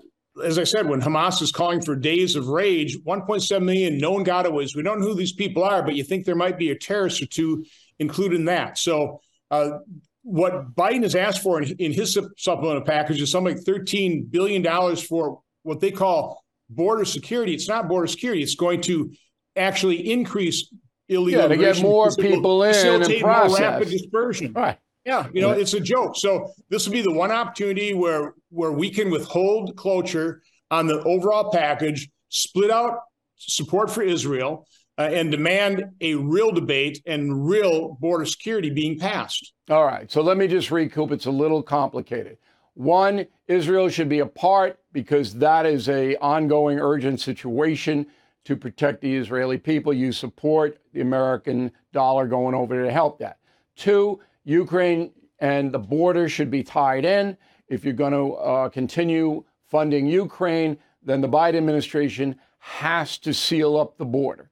as 0.43 0.57
I 0.57 0.65
said, 0.65 0.89
when 0.89 1.01
Hamas 1.01 1.43
is 1.43 1.51
calling 1.51 1.83
for 1.83 1.97
days 1.97 2.37
of 2.37 2.47
rage, 2.47 2.97
1.7 3.03 3.63
million 3.63 3.99
known 3.99 4.25
gotaways. 4.25 4.77
We 4.77 4.85
don't 4.85 5.01
know 5.01 5.09
who 5.09 5.15
these 5.15 5.33
people 5.33 5.65
are, 5.65 5.83
but 5.83 5.97
you 5.97 6.05
think 6.05 6.25
there 6.25 6.37
might 6.37 6.57
be 6.57 6.71
a 6.71 6.79
terrorist 6.79 7.23
or 7.23 7.27
two 7.27 7.65
included 7.99 8.37
in 8.39 8.45
that. 8.47 8.79
So 8.79 9.21
uh, 9.51 9.79
what 10.23 10.75
Biden 10.77 11.03
has 11.03 11.17
asked 11.17 11.43
for 11.43 11.61
in, 11.61 11.75
in 11.79 11.93
his 11.93 12.17
supplemental 12.39 12.83
package 12.83 13.21
is 13.21 13.33
something 13.33 13.57
like 13.57 13.65
$13 13.65 14.31
billion 14.31 14.97
for 14.97 15.41
what 15.65 15.81
they 15.81 15.91
call 15.91 16.42
border 16.75 17.05
security. 17.05 17.55
It's 17.55 17.69
not 17.69 17.89
border 17.89 18.07
security. 18.07 18.43
It's 18.43 18.55
going 18.55 18.81
to 18.83 19.13
actually 19.57 20.11
increase 20.11 20.73
illegal 21.09 21.43
yeah, 21.43 21.49
to 21.49 21.57
get 21.57 21.83
more 21.83 22.11
people 22.15 22.63
in 22.65 22.75
and 22.75 23.21
process. 23.21 23.61
more 23.61 23.71
rapid 23.71 23.89
dispersion. 23.91 24.53
Right. 24.53 24.79
Yeah, 25.05 25.27
you 25.33 25.41
know, 25.41 25.51
it's 25.51 25.75
a 25.75 25.81
joke. 25.81 26.17
So 26.17 26.53
this 26.71 26.87
will 26.87 26.93
be 26.93 27.03
the 27.03 27.13
one 27.13 27.33
opportunity 27.33 27.93
where 27.93 28.35
where 28.51 28.71
we 28.71 28.89
can 28.91 29.11
withhold 29.11 29.77
cloture 29.77 30.43
on 30.71 30.87
the 30.87 31.03
overall 31.03 31.51
package, 31.51 32.09
split 32.29 32.71
out 32.71 33.01
support 33.37 33.91
for 33.91 34.03
Israel, 34.03 34.67
uh, 34.99 35.03
and 35.13 35.31
demand 35.31 35.85
a 36.01 36.15
real 36.15 36.53
debate 36.53 37.03
and 37.07 37.49
real 37.49 37.97
border 38.01 38.25
security 38.25 38.71
being 38.71 38.97
passed. 38.99 39.53
All 39.69 39.85
right. 39.85 40.11
So 40.11 40.23
let 40.23 40.37
me 40.37 40.47
just 40.47 40.71
recoup. 40.71 41.11
It's 41.11 41.27
a 41.27 41.31
little 41.33 41.63
complicated. 41.63 42.39
One, 42.75 43.27
Israel 43.49 43.89
should 43.89 44.09
be 44.09 44.21
a 44.21 44.27
part 44.27 44.79
because 44.93 45.35
that 45.35 45.67
is 45.67 45.89
a 45.89 46.17
ongoing 46.17 46.79
urgent 46.79 47.21
situation 47.21 48.07
to 48.45 48.57
protect 48.57 49.01
the 49.01 49.15
Israeli 49.15 49.59
people. 49.59 49.93
You 49.93 50.13
support 50.13 50.79
the 50.93 51.01
American 51.01 51.71
dollar 51.93 52.27
going 52.27 52.55
over 52.55 52.83
to 52.83 52.91
help 52.91 53.19
that. 53.19 53.39
Two, 53.77 54.21
Ukraine 54.45 55.13
and 55.39 55.73
the 55.73 55.79
border 55.79 56.29
should 56.29 56.51
be 56.51 56.63
tied 56.63 57.05
in. 57.05 57.37
If 57.69 57.85
you're 57.85 57.95
going 57.95 58.13
to 58.13 58.35
uh, 58.35 58.69
continue 58.69 59.45
funding 59.67 60.07
Ukraine, 60.07 60.79
then 61.03 61.21
the 61.21 61.29
Biden 61.29 61.57
administration 61.57 62.37
has 62.59 63.19
to 63.19 63.35
seal 63.35 63.77
up 63.77 63.99
the 63.99 64.05
border. 64.05 64.51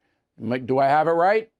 Do 0.64 0.78
I 0.78 0.86
have 0.86 1.06
it 1.06 1.12
right? 1.12 1.50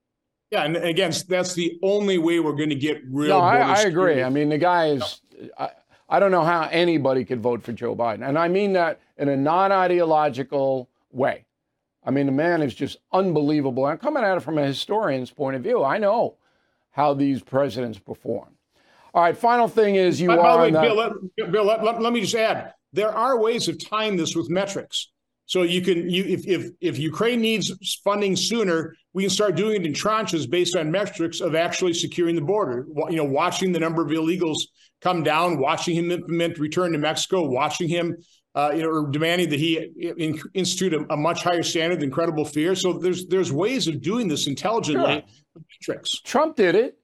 Yeah, 0.51 0.64
and 0.64 0.77
again, 0.77 1.12
that's 1.29 1.55
the 1.55 1.79
only 1.83 2.18
way 2.18 2.40
we're 2.40 2.57
going 2.57 2.70
to 2.70 2.75
get 2.75 3.03
real. 3.09 3.38
No, 3.38 3.40
I, 3.40 3.59
I, 3.59 3.83
agree. 3.83 4.23
I 4.23 4.31
mean, 4.31 4.49
the 4.49 4.59
guy 4.59 4.88
is. 4.88 5.20
I, 5.57 5.70
I 6.11 6.18
don't 6.18 6.33
know 6.33 6.42
how 6.42 6.68
anybody 6.73 7.25
could 7.25 7.40
vote 7.40 7.62
for 7.62 7.73
Joe 7.73 7.94
Biden, 7.94 8.29
and 8.29 8.37
I 8.37 8.49
mean 8.49 8.73
that 8.73 9.01
in 9.16 9.29
a 9.29 9.37
non-ideological 9.37 10.88
way. 11.12 11.44
I 12.05 12.11
mean, 12.11 12.27
the 12.27 12.33
man 12.33 12.62
is 12.62 12.75
just 12.75 12.99
unbelievable. 13.12 13.85
I'm 13.85 13.99
coming 13.99 14.25
at 14.25 14.37
it 14.37 14.40
from 14.40 14.59
a 14.59 14.66
historian's 14.66 15.31
point 15.31 15.55
of 15.55 15.62
view. 15.62 15.85
I 15.85 15.99
know 15.99 16.35
how 16.90 17.14
these 17.14 17.42
presidents 17.42 17.99
perform. 17.99 18.49
All 19.14 19.23
right, 19.23 19.37
final 19.37 19.68
thing 19.68 19.94
is 19.94 20.20
you 20.20 20.29
by, 20.29 20.37
are. 20.38 20.59
By 20.59 20.70
the 20.70 20.79
way, 20.79 20.88
Bill, 20.88 20.96
let, 20.96 21.53
Bill 21.53 21.64
let, 21.64 21.85
let, 21.85 22.03
let, 22.03 22.12
me 22.12 22.20
just 22.20 22.35
add 22.35 22.75
there 22.92 23.11
are 23.11 23.38
ways 23.38 23.68
of 23.68 23.85
tying 23.85 24.16
this 24.16 24.35
with 24.35 24.51
metrics. 24.51 25.09
So 25.50 25.62
you 25.62 25.80
can 25.80 26.08
you 26.08 26.22
if 26.22 26.46
if 26.46 26.70
if 26.80 26.96
Ukraine 26.96 27.40
needs 27.40 27.72
funding 28.04 28.36
sooner, 28.36 28.94
we 29.14 29.24
can 29.24 29.30
start 29.30 29.56
doing 29.56 29.80
it 29.80 29.84
in 29.84 29.92
tranches 29.92 30.48
based 30.48 30.76
on 30.76 30.92
metrics 30.92 31.40
of 31.40 31.56
actually 31.56 31.92
securing 31.92 32.36
the 32.36 32.40
border. 32.40 32.86
You 33.08 33.16
know, 33.16 33.24
watching 33.24 33.72
the 33.72 33.80
number 33.80 34.00
of 34.00 34.10
illegals 34.12 34.58
come 35.00 35.24
down, 35.24 35.58
watching 35.58 35.96
him 35.96 36.12
implement 36.12 36.60
return 36.60 36.92
to 36.92 36.98
Mexico, 36.98 37.48
watching 37.48 37.88
him 37.88 38.16
uh, 38.54 38.70
you 38.76 38.84
know, 38.84 38.90
or 38.90 39.10
demanding 39.10 39.48
that 39.48 39.58
he 39.58 39.90
in, 39.98 40.40
institute 40.54 40.94
a, 40.94 41.12
a, 41.12 41.16
much 41.16 41.42
higher 41.42 41.64
standard 41.64 41.98
than 41.98 42.12
credible 42.12 42.44
fear. 42.44 42.76
So 42.76 42.92
there's 42.92 43.26
there's 43.26 43.52
ways 43.52 43.88
of 43.88 44.00
doing 44.00 44.28
this 44.28 44.46
intelligently. 44.46 45.24
Sure. 45.80 46.00
Trump 46.24 46.54
did 46.54 46.76
it. 46.76 46.96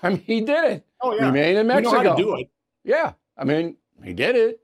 I 0.00 0.10
mean, 0.10 0.22
he 0.24 0.42
did 0.42 0.64
it. 0.64 0.86
Oh 1.00 1.12
yeah, 1.12 1.26
he 1.26 1.32
made 1.32 1.56
in 1.56 1.66
Mexico. 1.66 1.98
We 1.98 2.04
know 2.04 2.10
how 2.10 2.16
to 2.16 2.22
do 2.22 2.36
it. 2.36 2.50
Yeah, 2.84 3.14
I 3.36 3.42
mean, 3.42 3.76
he 4.04 4.12
did 4.12 4.36
it. 4.36 4.60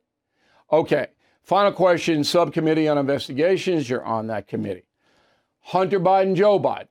Okay. 0.70 1.08
Final 1.50 1.72
question: 1.72 2.22
Subcommittee 2.22 2.86
on 2.86 2.96
Investigations. 2.96 3.90
You're 3.90 4.04
on 4.04 4.28
that 4.28 4.46
committee. 4.46 4.84
Hunter 5.58 5.98
Biden, 5.98 6.36
Joe 6.36 6.60
Biden. 6.60 6.86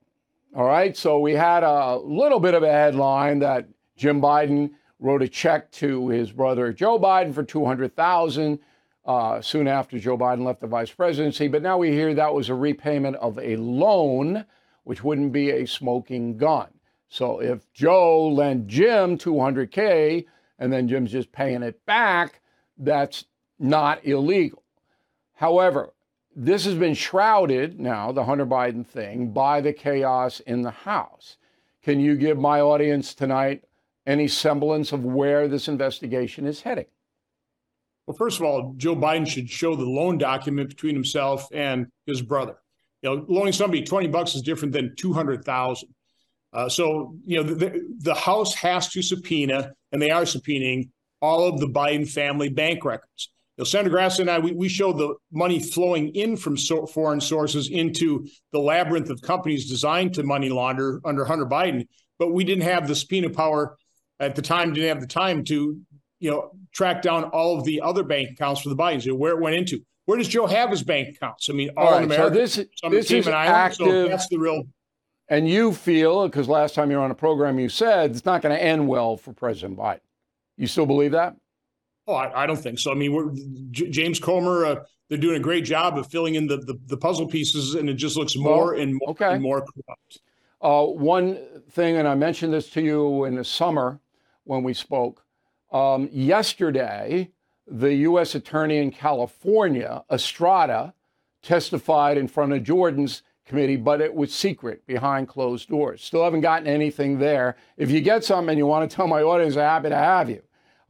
All 0.54 0.66
right. 0.66 0.98
So 0.98 1.18
we 1.18 1.32
had 1.32 1.64
a 1.64 1.96
little 1.96 2.42
bit 2.42 2.54
of 2.54 2.64
a 2.64 2.70
headline 2.70 3.40
that 3.40 3.70
Jim 3.96 4.20
Biden 4.20 4.72
wrote 5.00 5.22
a 5.22 5.30
check 5.30 5.72
to 5.72 6.10
his 6.10 6.34
brother 6.34 6.74
Joe 6.74 7.00
Biden 7.00 7.34
for 7.34 7.42
two 7.42 7.64
hundred 7.64 7.96
thousand 7.96 8.60
uh, 9.06 9.40
soon 9.40 9.66
after 9.66 9.98
Joe 9.98 10.18
Biden 10.18 10.44
left 10.44 10.60
the 10.60 10.68
vice 10.68 10.92
presidency. 10.92 11.48
But 11.48 11.62
now 11.62 11.78
we 11.78 11.92
hear 11.92 12.14
that 12.14 12.34
was 12.34 12.50
a 12.50 12.54
repayment 12.54 13.16
of 13.16 13.40
a 13.40 13.56
loan, 13.56 14.44
which 14.84 15.06
wouldn't 15.06 15.32
be 15.32 15.52
a 15.52 15.66
smoking 15.66 16.36
gun. 16.36 16.68
So 17.08 17.40
if 17.40 17.72
Joe 17.72 18.28
lent 18.28 18.68
Jim 18.68 19.18
200K 19.18 20.26
and 20.60 20.74
then 20.74 20.90
Jim's 20.90 21.14
just 21.14 21.32
paying 21.32 21.64
it 21.64 21.86
back, 21.86 22.42
that's 22.78 23.24
not 23.60 24.06
illegal. 24.06 24.64
However, 25.34 25.94
this 26.36 26.66
has 26.66 26.76
been 26.76 26.94
shrouded 26.94 27.80
now, 27.80 28.12
the 28.12 28.24
Hunter 28.24 28.46
Biden 28.46 28.86
thing, 28.86 29.32
by 29.32 29.62
the 29.62 29.74
chaos 29.74 30.40
in 30.42 30.62
the 30.62 30.72
House. 30.72 31.38
Can 31.84 32.00
you 32.00 32.16
give 32.16 32.38
my 32.38 32.62
audience 32.62 33.14
tonight 33.14 33.64
any 34.06 34.28
semblance 34.28 34.92
of 34.92 35.04
where 35.04 35.48
this 35.48 35.68
investigation 35.68 36.46
is 36.46 36.62
heading? 36.62 36.86
Well, 38.06 38.18
first 38.18 38.40
of 38.40 38.46
all, 38.46 38.74
Joe 38.78 38.96
Biden 38.96 39.28
should 39.28 39.50
show 39.50 39.76
the 39.76 39.86
loan 39.86 40.18
document 40.18 40.70
between 40.70 40.96
himself 40.96 41.48
and 41.54 41.88
his 42.06 42.22
brother. 42.22 42.56
You 43.02 43.10
know, 43.10 43.26
loaning 43.28 43.54
somebody 43.54 43.84
20 43.84 44.08
bucks 44.08 44.36
is 44.36 44.42
different 44.42 44.74
than 44.74 44.96
200,000. 44.96 45.90
Uh, 46.52 46.68
so, 46.68 47.16
you 47.26 47.38
know, 47.38 47.44
the, 47.44 47.86
the 48.00 48.16
House 48.16 48.54
has 48.56 48.90
to 48.90 49.02
subpoena, 49.02 49.74
and 49.92 50.02
they 50.02 50.10
are 50.10 50.24
subpoenaing 50.24 50.90
all 51.22 51.48
of 51.48 51.60
the 51.60 51.68
Biden 51.68 52.10
family 52.10 52.50
bank 52.50 52.84
records. 52.84 53.30
Know, 53.60 53.66
Senator 53.66 53.96
Grassley 53.96 54.22
and 54.22 54.32
I, 54.32 54.40
we, 54.40 54.54
we 54.54 54.70
showed 54.70 54.98
the 54.98 55.16
money 55.32 55.60
flowing 55.60 56.10
in 56.16 56.38
from 56.38 56.58
so, 56.58 56.86
foreign 56.86 57.22
sources 57.22 57.70
into 57.70 58.28
the 58.52 58.60
labyrinth 58.60 59.10
of 59.10 59.22
companies 59.22 59.70
designed 59.70 60.14
to 60.16 60.24
money 60.24 60.50
launder 60.50 61.00
under 61.06 61.26
Hunter 61.26 61.46
Biden, 61.46 61.88
but 62.18 62.34
we 62.34 62.44
didn't 62.44 62.64
have 62.64 62.88
the 62.88 62.96
subpoena 62.96 63.30
power 63.30 63.78
at 64.20 64.36
the 64.36 64.42
time, 64.42 64.74
didn't 64.74 64.90
have 64.90 65.02
the 65.02 65.08
time 65.08 65.44
to 65.46 65.80
you 66.20 66.30
know, 66.30 66.52
track 66.74 67.02
down 67.02 67.26
all 67.26 67.58
of 67.58 67.64
the 67.66 67.82
other 67.82 68.04
bank 68.04 68.32
accounts 68.32 68.62
for 68.62 68.70
the 68.70 68.76
Bidens, 68.76 69.06
you 69.06 69.14
know, 69.14 69.18
where 69.18 69.34
it 69.34 69.42
went 69.42 69.56
into. 69.56 69.82
Where 70.06 70.18
does 70.18 70.28
Joe 70.28 70.48
have 70.48 70.70
his 70.70 70.84
bank 70.84 71.16
accounts? 71.16 71.50
I 71.50 71.54
mean, 71.54 71.70
all, 71.78 71.86
all 71.86 71.92
right, 71.94 72.04
in 72.04 72.12
America. 72.12 72.48
So 72.48 72.90
this, 72.90 73.10
this 73.10 73.12
is 73.12 73.28
active. 73.28 73.88
So 73.88 74.08
that's 74.08 74.28
the 74.28 74.38
real. 74.38 74.64
And 75.30 75.48
you 75.48 75.72
feel, 75.74 76.28
because 76.28 76.48
last 76.48 76.74
time 76.74 76.90
you 76.90 76.98
were 76.98 77.04
on 77.04 77.12
a 77.12 77.16
program, 77.16 77.60
you 77.60 77.70
said 77.70 78.12
it's 78.12 78.26
not 78.26 78.42
going 78.42 78.56
to 78.56 78.62
end 78.62 78.88
well 78.88 79.16
for 79.16 79.32
President 79.34 79.78
Biden. 79.78 80.00
You 80.58 80.68
still 80.68 80.88
believe 80.88 81.12
that? 81.12 81.36
Oh, 82.10 82.16
I, 82.16 82.44
I 82.44 82.46
don't 82.48 82.58
think 82.58 82.80
so. 82.80 82.92
I 82.92 82.96
mean, 82.96 83.14
we're, 83.14 83.32
J- 83.70 83.92
James 83.92 84.20
Comer, 84.20 84.66
uh, 84.66 84.76
they're 85.10 85.18
doing 85.20 85.36
a 85.36 85.40
great 85.40 85.64
job 85.64 85.96
of 85.96 86.08
filling 86.08 86.34
in 86.34 86.48
the, 86.48 86.58
the, 86.58 86.80
the 86.88 86.98
puzzle 86.98 87.28
pieces, 87.28 87.76
and 87.76 87.88
it 87.88 87.94
just 87.94 88.18
looks 88.18 88.36
more 88.36 88.74
well, 88.74 88.82
and 88.82 88.96
more 88.96 89.10
okay. 89.10 89.34
and 89.34 89.44
more 89.44 89.62
corrupt. 89.62 90.22
Uh, 90.60 90.86
one 90.86 91.38
thing, 91.70 91.98
and 91.98 92.08
I 92.08 92.16
mentioned 92.16 92.52
this 92.52 92.72
to 92.72 92.82
you 92.82 93.26
in 93.26 93.36
the 93.36 93.44
summer 93.44 94.00
when 94.46 94.64
we 94.64 94.74
spoke 94.74 95.24
um, 95.72 96.10
yesterday, 96.12 97.30
the 97.68 97.94
U.S. 97.94 98.34
Attorney 98.34 98.78
in 98.80 98.90
California, 98.90 100.04
Estrada, 100.12 100.96
testified 101.44 102.18
in 102.18 102.28
front 102.28 102.54
of 102.54 102.64
Jordan's 102.64 103.22
committee, 103.46 103.76
but 103.76 104.02
it 104.02 104.16
was 104.16 104.34
secret 104.34 104.86
behind 104.88 105.28
closed 105.28 105.70
doors. 105.70 106.04
Still 106.04 106.24
haven't 106.24 106.42
gotten 106.42 106.68
anything 106.68 107.20
there. 107.20 107.56
If 107.78 107.92
you 107.92 108.02
get 108.02 108.24
something 108.24 108.50
and 108.50 108.58
you 108.58 108.66
want 108.66 108.90
to 108.90 108.96
tell 108.96 109.08
my 109.08 109.22
audience, 109.22 109.56
I'm 109.56 109.62
happy 109.62 109.90
to 109.90 109.96
have 109.96 110.28
you. 110.28 110.42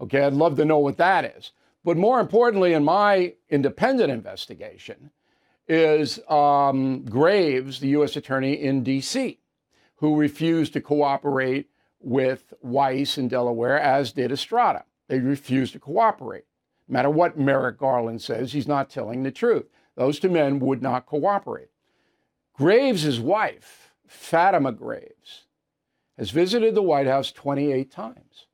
Okay, 0.02 0.22
I'd 0.22 0.34
love 0.34 0.56
to 0.58 0.66
know 0.66 0.80
what 0.80 0.98
that 0.98 1.26
is. 1.26 1.52
But 1.84 1.98
more 1.98 2.20
importantly, 2.20 2.74
in 2.74 2.84
my 2.84 3.34
independent 3.50 4.12
investigation, 4.12 5.12
is 5.68 6.20
um, 6.28 7.06
Graves, 7.06 7.80
the 7.80 7.90
U.S. 7.90 8.16
Attorney 8.16 8.54
in 8.54 8.84
D.C., 8.84 9.40
who 9.98 10.16
refused 10.16 10.74
to 10.74 10.82
cooperate 10.82 11.70
with 12.02 12.54
Weiss 12.62 13.18
in 13.18 13.28
Delaware, 13.28 13.80
as 13.80 14.12
did 14.14 14.32
Estrada. 14.32 14.86
They 15.08 15.20
refused 15.20 15.74
to 15.74 15.80
cooperate. 15.80 16.46
No 16.88 16.94
matter 16.94 17.10
what 17.10 17.38
Merrick 17.38 17.78
Garland 17.78 18.22
says, 18.22 18.54
he's 18.54 18.68
not 18.68 18.90
telling 18.90 19.24
the 19.24 19.32
truth. 19.32 19.68
Those 19.96 20.20
two 20.20 20.30
men 20.30 20.60
would 20.60 20.82
not 20.82 21.06
cooperate. 21.06 21.70
Graves' 22.54 23.20
wife, 23.20 23.94
Fatima 24.08 24.72
Graves, 24.72 25.46
has 26.18 26.32
visited 26.32 26.74
the 26.74 26.82
White 26.82 27.08
House 27.08 27.32
28 27.32 27.92
times. 27.92 28.48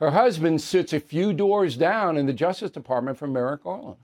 Her 0.00 0.10
husband 0.10 0.62
sits 0.62 0.94
a 0.94 1.00
few 1.00 1.34
doors 1.34 1.76
down 1.76 2.16
in 2.16 2.24
the 2.24 2.32
Justice 2.32 2.70
Department 2.70 3.18
from 3.18 3.34
Merrick 3.34 3.62
Garland. 3.62 3.98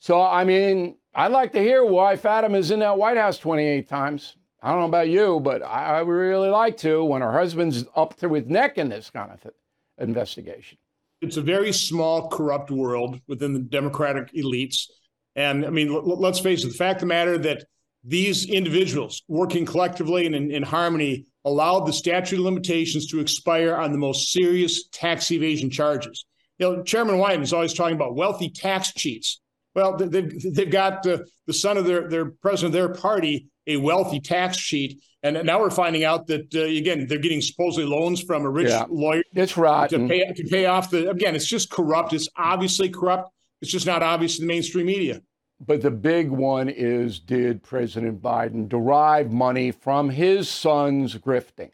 So, 0.00 0.20
I 0.20 0.44
mean, 0.44 0.96
I'd 1.14 1.30
like 1.30 1.52
to 1.52 1.60
hear 1.60 1.84
why 1.84 2.16
Fatima's 2.16 2.72
in 2.72 2.80
that 2.80 2.98
White 2.98 3.16
House 3.16 3.38
28 3.38 3.88
times. 3.88 4.36
I 4.60 4.70
don't 4.70 4.80
know 4.80 4.86
about 4.86 5.08
you, 5.08 5.38
but 5.38 5.62
I, 5.62 5.98
I 5.98 6.00
really 6.00 6.48
like 6.48 6.76
to 6.78 7.04
when 7.04 7.22
her 7.22 7.32
husband's 7.32 7.84
up 7.94 8.16
to 8.16 8.34
his 8.34 8.46
neck 8.46 8.76
in 8.76 8.88
this 8.88 9.08
kind 9.08 9.30
of 9.30 9.40
th- 9.40 9.54
investigation. 9.98 10.78
It's 11.20 11.36
a 11.36 11.42
very 11.42 11.72
small, 11.72 12.28
corrupt 12.28 12.72
world 12.72 13.20
within 13.28 13.52
the 13.52 13.60
Democratic 13.60 14.32
elites. 14.32 14.88
And 15.36 15.64
I 15.64 15.70
mean, 15.70 15.92
l- 15.92 16.02
let's 16.02 16.40
face 16.40 16.64
it, 16.64 16.68
the 16.68 16.74
fact 16.74 16.96
of 16.96 17.00
the 17.02 17.06
matter 17.06 17.38
that 17.38 17.66
these 18.04 18.46
individuals 18.46 19.22
working 19.28 19.66
collectively 19.66 20.26
and 20.26 20.34
in, 20.34 20.50
in 20.50 20.62
harmony 20.62 21.26
allowed 21.44 21.86
the 21.86 21.92
statute 21.92 22.38
of 22.38 22.44
limitations 22.44 23.06
to 23.06 23.20
expire 23.20 23.74
on 23.74 23.92
the 23.92 23.98
most 23.98 24.32
serious 24.32 24.88
tax 24.88 25.30
evasion 25.30 25.70
charges. 25.70 26.24
You 26.58 26.76
know, 26.76 26.82
Chairman 26.82 27.16
Wyden 27.16 27.42
is 27.42 27.52
always 27.52 27.74
talking 27.74 27.96
about 27.96 28.16
wealthy 28.16 28.50
tax 28.50 28.92
cheats. 28.92 29.40
Well, 29.74 29.96
they've, 29.96 30.54
they've 30.54 30.70
got 30.70 31.06
uh, 31.06 31.18
the 31.46 31.52
son 31.52 31.76
of 31.76 31.84
their, 31.84 32.08
their 32.08 32.26
president 32.26 32.74
of 32.74 32.80
their 32.80 32.94
party 32.94 33.48
a 33.68 33.76
wealthy 33.76 34.18
tax 34.18 34.56
cheat. 34.56 35.00
And 35.22 35.44
now 35.44 35.60
we're 35.60 35.70
finding 35.70 36.04
out 36.04 36.26
that 36.28 36.52
uh, 36.54 36.60
again 36.60 37.06
they're 37.06 37.18
getting 37.18 37.40
supposedly 37.40 37.88
loans 37.88 38.22
from 38.22 38.44
a 38.44 38.50
rich 38.50 38.68
yeah, 38.68 38.84
lawyer. 38.88 39.22
It's 39.34 39.56
rotten 39.56 40.02
to 40.02 40.08
pay 40.08 40.32
to 40.32 40.44
pay 40.44 40.66
off 40.66 40.90
the. 40.90 41.10
Again, 41.10 41.34
it's 41.36 41.46
just 41.46 41.70
corrupt. 41.70 42.12
It's 42.12 42.28
obviously 42.36 42.88
corrupt. 42.88 43.30
It's 43.60 43.70
just 43.70 43.86
not 43.86 44.02
obvious 44.02 44.36
to 44.36 44.42
the 44.42 44.46
mainstream 44.46 44.86
media. 44.86 45.20
But 45.64 45.82
the 45.82 45.90
big 45.90 46.30
one 46.30 46.68
is: 46.68 47.18
Did 47.18 47.62
President 47.62 48.22
Biden 48.22 48.68
derive 48.68 49.32
money 49.32 49.70
from 49.70 50.10
his 50.10 50.48
son's 50.48 51.16
grifting? 51.16 51.70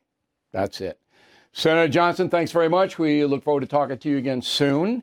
That's 0.52 0.80
it. 0.80 0.98
Senator 1.52 1.88
Johnson, 1.88 2.28
thanks 2.28 2.50
very 2.50 2.68
much. 2.68 2.98
We 2.98 3.24
look 3.24 3.44
forward 3.44 3.60
to 3.60 3.66
talking 3.66 3.98
to 3.98 4.08
you 4.08 4.16
again 4.18 4.42
soon. 4.42 5.02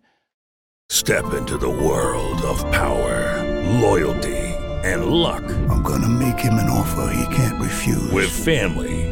Step 0.89 1.33
into 1.33 1.57
the 1.57 1.69
world 1.69 2.41
of 2.41 2.59
power, 2.71 3.41
loyalty 3.79 4.41
and 4.83 5.05
luck. 5.05 5.43
I'm 5.69 5.83
going 5.83 6.01
to 6.01 6.09
make 6.09 6.39
him 6.39 6.55
an 6.55 6.69
offer 6.69 7.13
he 7.13 7.35
can't 7.35 7.61
refuse. 7.61 8.11
With 8.11 8.29
family, 8.29 9.00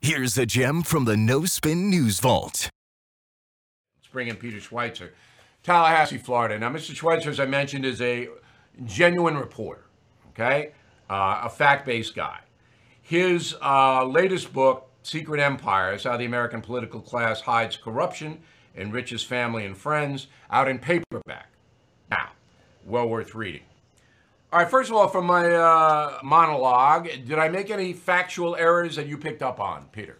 Here's 0.00 0.38
a 0.38 0.46
gem 0.46 0.82
from 0.82 1.06
the 1.06 1.16
No 1.16 1.44
Spin 1.44 1.90
News 1.90 2.20
Vault. 2.20 2.70
Let's 3.96 4.06
bring 4.12 4.28
in 4.28 4.36
Peter 4.36 4.58
Schweizer, 4.58 5.10
Tallahassee, 5.64 6.18
Florida. 6.18 6.56
Now, 6.56 6.70
Mr. 6.70 6.94
Schweizer, 6.94 7.26
as 7.26 7.40
I 7.40 7.46
mentioned, 7.46 7.84
is 7.84 8.00
a 8.00 8.28
genuine 8.84 9.36
reporter, 9.36 9.86
okay, 10.30 10.70
uh, 11.10 11.40
a 11.42 11.50
fact 11.50 11.84
based 11.84 12.14
guy. 12.14 12.38
His 13.02 13.56
uh, 13.60 14.04
latest 14.04 14.52
book, 14.52 14.88
Secret 15.02 15.40
Empires 15.40 16.04
How 16.04 16.16
the 16.16 16.26
American 16.26 16.60
Political 16.62 17.00
Class 17.00 17.40
Hides 17.40 17.76
Corruption, 17.76 18.38
Enriches 18.76 19.24
Family 19.24 19.66
and 19.66 19.76
Friends, 19.76 20.28
out 20.48 20.68
in 20.68 20.78
paperback. 20.78 21.50
Now, 22.08 22.30
well 22.86 23.08
worth 23.08 23.34
reading. 23.34 23.62
All 24.50 24.58
right, 24.58 24.70
first 24.70 24.88
of 24.88 24.96
all, 24.96 25.08
from 25.08 25.26
my 25.26 25.46
uh, 25.46 26.20
monologue, 26.22 27.06
did 27.26 27.38
I 27.38 27.50
make 27.50 27.68
any 27.68 27.92
factual 27.92 28.56
errors 28.56 28.96
that 28.96 29.06
you 29.06 29.18
picked 29.18 29.42
up 29.42 29.60
on, 29.60 29.84
Peter? 29.92 30.16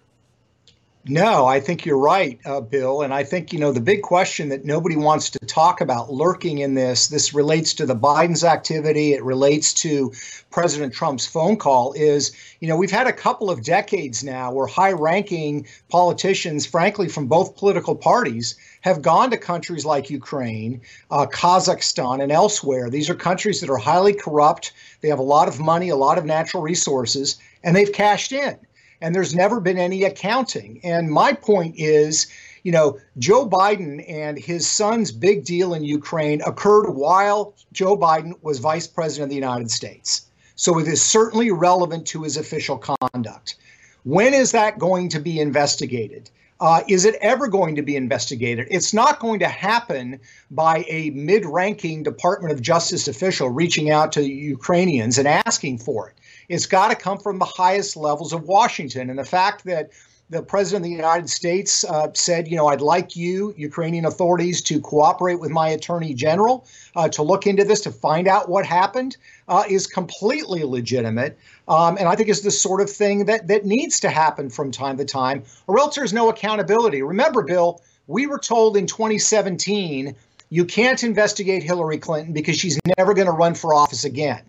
No, 1.10 1.46
I 1.46 1.58
think 1.58 1.86
you're 1.86 1.96
right, 1.96 2.38
uh, 2.44 2.60
Bill. 2.60 3.00
And 3.00 3.14
I 3.14 3.24
think, 3.24 3.50
you 3.50 3.58
know, 3.58 3.72
the 3.72 3.80
big 3.80 4.02
question 4.02 4.50
that 4.50 4.66
nobody 4.66 4.94
wants 4.94 5.30
to 5.30 5.38
talk 5.38 5.80
about 5.80 6.12
lurking 6.12 6.58
in 6.58 6.74
this, 6.74 7.08
this 7.08 7.32
relates 7.32 7.72
to 7.74 7.86
the 7.86 7.96
Biden's 7.96 8.44
activity, 8.44 9.14
it 9.14 9.24
relates 9.24 9.72
to 9.74 10.12
President 10.50 10.92
Trump's 10.92 11.26
phone 11.26 11.56
call, 11.56 11.94
is, 11.94 12.32
you 12.60 12.68
know, 12.68 12.76
we've 12.76 12.90
had 12.90 13.06
a 13.06 13.12
couple 13.12 13.50
of 13.50 13.64
decades 13.64 14.22
now 14.22 14.52
where 14.52 14.66
high 14.66 14.92
ranking 14.92 15.66
politicians, 15.88 16.66
frankly, 16.66 17.08
from 17.08 17.26
both 17.26 17.56
political 17.56 17.96
parties, 17.96 18.56
have 18.82 19.00
gone 19.00 19.30
to 19.30 19.38
countries 19.38 19.86
like 19.86 20.10
Ukraine, 20.10 20.82
uh, 21.10 21.24
Kazakhstan, 21.24 22.22
and 22.22 22.30
elsewhere. 22.30 22.90
These 22.90 23.08
are 23.08 23.14
countries 23.14 23.62
that 23.62 23.70
are 23.70 23.78
highly 23.78 24.12
corrupt. 24.12 24.72
They 25.00 25.08
have 25.08 25.18
a 25.18 25.22
lot 25.22 25.48
of 25.48 25.58
money, 25.58 25.88
a 25.88 25.96
lot 25.96 26.18
of 26.18 26.26
natural 26.26 26.62
resources, 26.62 27.38
and 27.64 27.74
they've 27.74 27.92
cashed 27.92 28.32
in 28.32 28.58
and 29.00 29.14
there's 29.14 29.34
never 29.34 29.60
been 29.60 29.78
any 29.78 30.04
accounting. 30.04 30.80
And 30.82 31.10
my 31.10 31.32
point 31.32 31.74
is, 31.76 32.26
you 32.62 32.72
know, 32.72 32.98
Joe 33.18 33.48
Biden 33.48 34.04
and 34.08 34.38
his 34.38 34.68
son's 34.68 35.12
big 35.12 35.44
deal 35.44 35.74
in 35.74 35.84
Ukraine 35.84 36.42
occurred 36.42 36.90
while 36.90 37.54
Joe 37.72 37.96
Biden 37.96 38.34
was 38.42 38.58
vice 38.58 38.86
president 38.86 39.24
of 39.24 39.30
the 39.30 39.36
United 39.36 39.70
States. 39.70 40.26
So 40.56 40.78
it 40.78 40.88
is 40.88 41.00
certainly 41.00 41.50
relevant 41.50 42.06
to 42.08 42.24
his 42.24 42.36
official 42.36 42.78
conduct. 42.78 43.56
When 44.04 44.34
is 44.34 44.52
that 44.52 44.78
going 44.78 45.08
to 45.10 45.20
be 45.20 45.40
investigated? 45.40 46.30
Uh, 46.60 46.82
is 46.88 47.04
it 47.04 47.14
ever 47.20 47.46
going 47.46 47.76
to 47.76 47.82
be 47.82 47.94
investigated? 47.94 48.66
It's 48.68 48.92
not 48.92 49.20
going 49.20 49.38
to 49.38 49.48
happen 49.48 50.18
by 50.50 50.84
a 50.88 51.10
mid 51.10 51.46
ranking 51.46 52.02
Department 52.02 52.52
of 52.52 52.60
Justice 52.60 53.06
official 53.06 53.48
reaching 53.48 53.90
out 53.90 54.10
to 54.12 54.22
Ukrainians 54.22 55.18
and 55.18 55.28
asking 55.28 55.78
for 55.78 56.08
it. 56.08 56.16
It's 56.48 56.66
got 56.66 56.88
to 56.88 56.96
come 56.96 57.18
from 57.18 57.38
the 57.38 57.44
highest 57.44 57.96
levels 57.96 58.32
of 58.32 58.44
Washington. 58.44 59.10
And 59.10 59.18
the 59.18 59.24
fact 59.24 59.64
that 59.64 59.90
the 60.30 60.42
president 60.42 60.84
of 60.84 60.90
the 60.90 60.96
United 60.96 61.30
States 61.30 61.84
uh, 61.84 62.08
said, 62.12 62.48
you 62.48 62.56
know, 62.56 62.66
I'd 62.66 62.82
like 62.82 63.16
you, 63.16 63.54
Ukrainian 63.56 64.04
authorities, 64.04 64.60
to 64.62 64.80
cooperate 64.80 65.40
with 65.40 65.50
my 65.50 65.68
attorney 65.68 66.12
general 66.12 66.66
uh, 66.96 67.08
to 67.10 67.22
look 67.22 67.46
into 67.46 67.64
this, 67.64 67.80
to 67.82 67.90
find 67.90 68.28
out 68.28 68.48
what 68.48 68.66
happened, 68.66 69.16
uh, 69.48 69.64
is 69.68 69.86
completely 69.86 70.64
legitimate. 70.64 71.38
Um, 71.66 71.96
and 71.96 72.08
I 72.08 72.14
think 72.14 72.28
it's 72.28 72.42
the 72.42 72.50
sort 72.50 72.80
of 72.80 72.90
thing 72.90 73.24
that, 73.26 73.48
that 73.48 73.64
needs 73.64 74.00
to 74.00 74.10
happen 74.10 74.50
from 74.50 74.70
time 74.70 74.98
to 74.98 75.04
time, 75.04 75.44
or 75.66 75.78
else 75.78 75.96
there's 75.96 76.12
no 76.12 76.28
accountability. 76.28 77.02
Remember, 77.02 77.42
Bill, 77.42 77.80
we 78.06 78.26
were 78.26 78.38
told 78.38 78.76
in 78.76 78.86
2017 78.86 80.14
you 80.50 80.64
can't 80.64 81.02
investigate 81.04 81.62
Hillary 81.62 81.98
Clinton 81.98 82.32
because 82.32 82.56
she's 82.56 82.78
never 82.96 83.14
going 83.14 83.26
to 83.26 83.32
run 83.32 83.54
for 83.54 83.74
office 83.74 84.04
again. 84.04 84.42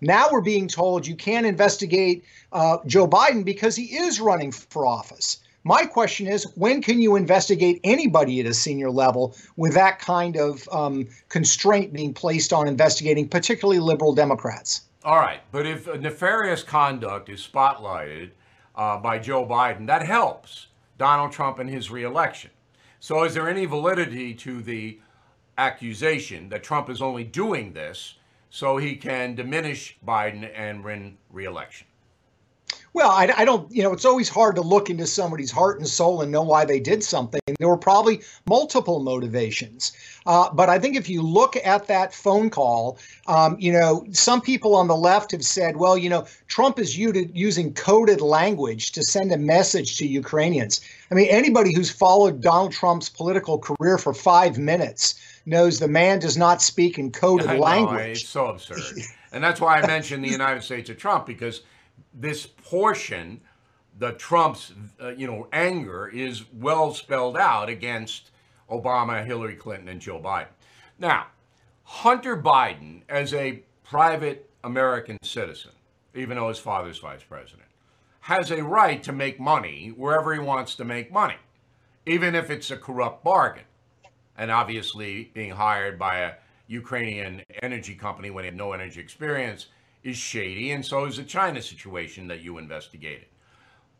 Now 0.00 0.28
we're 0.30 0.40
being 0.40 0.68
told 0.68 1.06
you 1.06 1.14
can't 1.14 1.46
investigate 1.46 2.24
uh, 2.52 2.78
Joe 2.86 3.06
Biden 3.06 3.44
because 3.44 3.76
he 3.76 3.96
is 3.96 4.20
running 4.20 4.52
for 4.52 4.86
office. 4.86 5.38
My 5.62 5.84
question 5.84 6.26
is, 6.26 6.44
when 6.56 6.80
can 6.80 7.02
you 7.02 7.16
investigate 7.16 7.80
anybody 7.84 8.40
at 8.40 8.46
a 8.46 8.54
senior 8.54 8.90
level 8.90 9.36
with 9.56 9.74
that 9.74 9.98
kind 9.98 10.36
of 10.36 10.66
um, 10.72 11.06
constraint 11.28 11.92
being 11.92 12.14
placed 12.14 12.52
on 12.52 12.66
investigating, 12.66 13.28
particularly 13.28 13.78
liberal 13.78 14.14
Democrats? 14.14 14.82
All 15.04 15.18
right, 15.18 15.40
but 15.52 15.66
if 15.66 15.86
nefarious 16.00 16.62
conduct 16.62 17.28
is 17.28 17.46
spotlighted 17.46 18.30
uh, 18.74 18.96
by 18.98 19.18
Joe 19.18 19.46
Biden, 19.46 19.86
that 19.86 20.02
helps 20.02 20.68
Donald 20.96 21.32
Trump 21.32 21.58
in 21.58 21.68
his 21.68 21.90
reelection. 21.90 22.50
So, 22.98 23.24
is 23.24 23.34
there 23.34 23.48
any 23.48 23.66
validity 23.66 24.34
to 24.34 24.62
the 24.62 24.98
accusation 25.56 26.48
that 26.50 26.62
Trump 26.62 26.88
is 26.88 27.02
only 27.02 27.24
doing 27.24 27.72
this 27.72 28.14
so 28.50 28.76
he 28.76 28.96
can 28.96 29.34
diminish 29.34 29.96
Biden 30.04 30.50
and 30.54 30.84
win 30.84 31.16
reelection? 31.30 31.86
Well, 32.92 33.10
I, 33.10 33.32
I, 33.36 33.44
don't, 33.44 33.70
you 33.70 33.84
know, 33.84 33.92
it's 33.92 34.04
always 34.04 34.28
hard 34.28 34.56
to 34.56 34.62
look 34.62 34.90
into 34.90 35.06
somebody's 35.06 35.52
heart 35.52 35.78
and 35.78 35.86
soul 35.86 36.22
and 36.22 36.32
know 36.32 36.42
why 36.42 36.64
they 36.64 36.80
did 36.80 37.04
something. 37.04 37.40
There 37.58 37.68
were 37.68 37.76
probably 37.76 38.22
multiple 38.48 38.98
motivations. 38.98 39.92
Uh, 40.26 40.50
but 40.52 40.68
I 40.68 40.80
think 40.80 40.96
if 40.96 41.08
you 41.08 41.22
look 41.22 41.56
at 41.56 41.86
that 41.86 42.12
phone 42.12 42.50
call, 42.50 42.98
um, 43.28 43.56
you 43.60 43.72
know, 43.72 44.04
some 44.10 44.40
people 44.40 44.74
on 44.74 44.88
the 44.88 44.96
left 44.96 45.30
have 45.30 45.44
said, 45.44 45.76
well, 45.76 45.96
you 45.96 46.10
know, 46.10 46.26
Trump 46.48 46.80
is 46.80 46.98
using 46.98 47.74
coded 47.74 48.20
language 48.20 48.90
to 48.92 49.04
send 49.04 49.30
a 49.30 49.38
message 49.38 49.96
to 49.98 50.06
Ukrainians. 50.06 50.80
I 51.12 51.14
mean, 51.14 51.28
anybody 51.30 51.72
who's 51.72 51.90
followed 51.90 52.40
Donald 52.40 52.72
Trump's 52.72 53.08
political 53.08 53.58
career 53.58 53.98
for 53.98 54.12
five 54.12 54.58
minutes 54.58 55.14
knows 55.50 55.78
the 55.78 55.88
man 55.88 56.20
does 56.20 56.38
not 56.38 56.62
speak 56.62 56.98
in 56.98 57.10
coded 57.10 57.46
I 57.50 57.54
know, 57.54 57.60
language. 57.60 58.18
It's 58.22 58.28
so 58.28 58.46
absurd. 58.46 58.80
and 59.32 59.44
that's 59.44 59.60
why 59.60 59.80
I 59.80 59.86
mentioned 59.86 60.24
the 60.24 60.30
United 60.30 60.62
States 60.62 60.88
of 60.88 60.96
Trump 60.96 61.26
because 61.26 61.62
this 62.14 62.46
portion, 62.46 63.40
the 63.98 64.12
Trump's, 64.12 64.72
uh, 65.02 65.08
you 65.08 65.26
know, 65.26 65.48
anger 65.52 66.08
is 66.08 66.44
well 66.54 66.94
spelled 66.94 67.36
out 67.36 67.68
against 67.68 68.30
Obama, 68.70 69.24
Hillary 69.26 69.56
Clinton, 69.56 69.88
and 69.88 70.00
Joe 70.00 70.20
Biden. 70.20 70.46
Now, 70.98 71.26
Hunter 71.82 72.40
Biden, 72.40 73.02
as 73.08 73.34
a 73.34 73.62
private 73.82 74.48
American 74.62 75.18
citizen, 75.22 75.72
even 76.14 76.36
though 76.36 76.48
his 76.48 76.58
father's 76.58 76.98
vice 76.98 77.24
president, 77.24 77.68
has 78.20 78.50
a 78.50 78.62
right 78.62 79.02
to 79.02 79.12
make 79.12 79.40
money 79.40 79.92
wherever 79.96 80.32
he 80.32 80.38
wants 80.38 80.76
to 80.76 80.84
make 80.84 81.10
money, 81.10 81.36
even 82.06 82.34
if 82.34 82.50
it's 82.50 82.70
a 82.70 82.76
corrupt 82.76 83.24
bargain 83.24 83.64
and 84.36 84.50
obviously 84.50 85.30
being 85.34 85.50
hired 85.50 85.98
by 85.98 86.18
a 86.18 86.32
Ukrainian 86.68 87.42
energy 87.62 87.94
company 87.94 88.30
when 88.30 88.44
he 88.44 88.46
had 88.46 88.56
no 88.56 88.72
energy 88.72 89.00
experience 89.00 89.66
is 90.02 90.16
shady, 90.16 90.70
and 90.72 90.84
so 90.84 91.04
is 91.04 91.16
the 91.16 91.24
China 91.24 91.60
situation 91.60 92.28
that 92.28 92.40
you 92.40 92.58
investigated. 92.58 93.26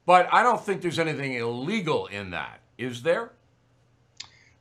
But 0.06 0.28
I 0.32 0.42
don't 0.42 0.60
think 0.60 0.80
there's 0.80 0.98
anything 0.98 1.34
illegal 1.34 2.06
in 2.06 2.30
that, 2.30 2.60
is 2.78 3.02
there? 3.02 3.32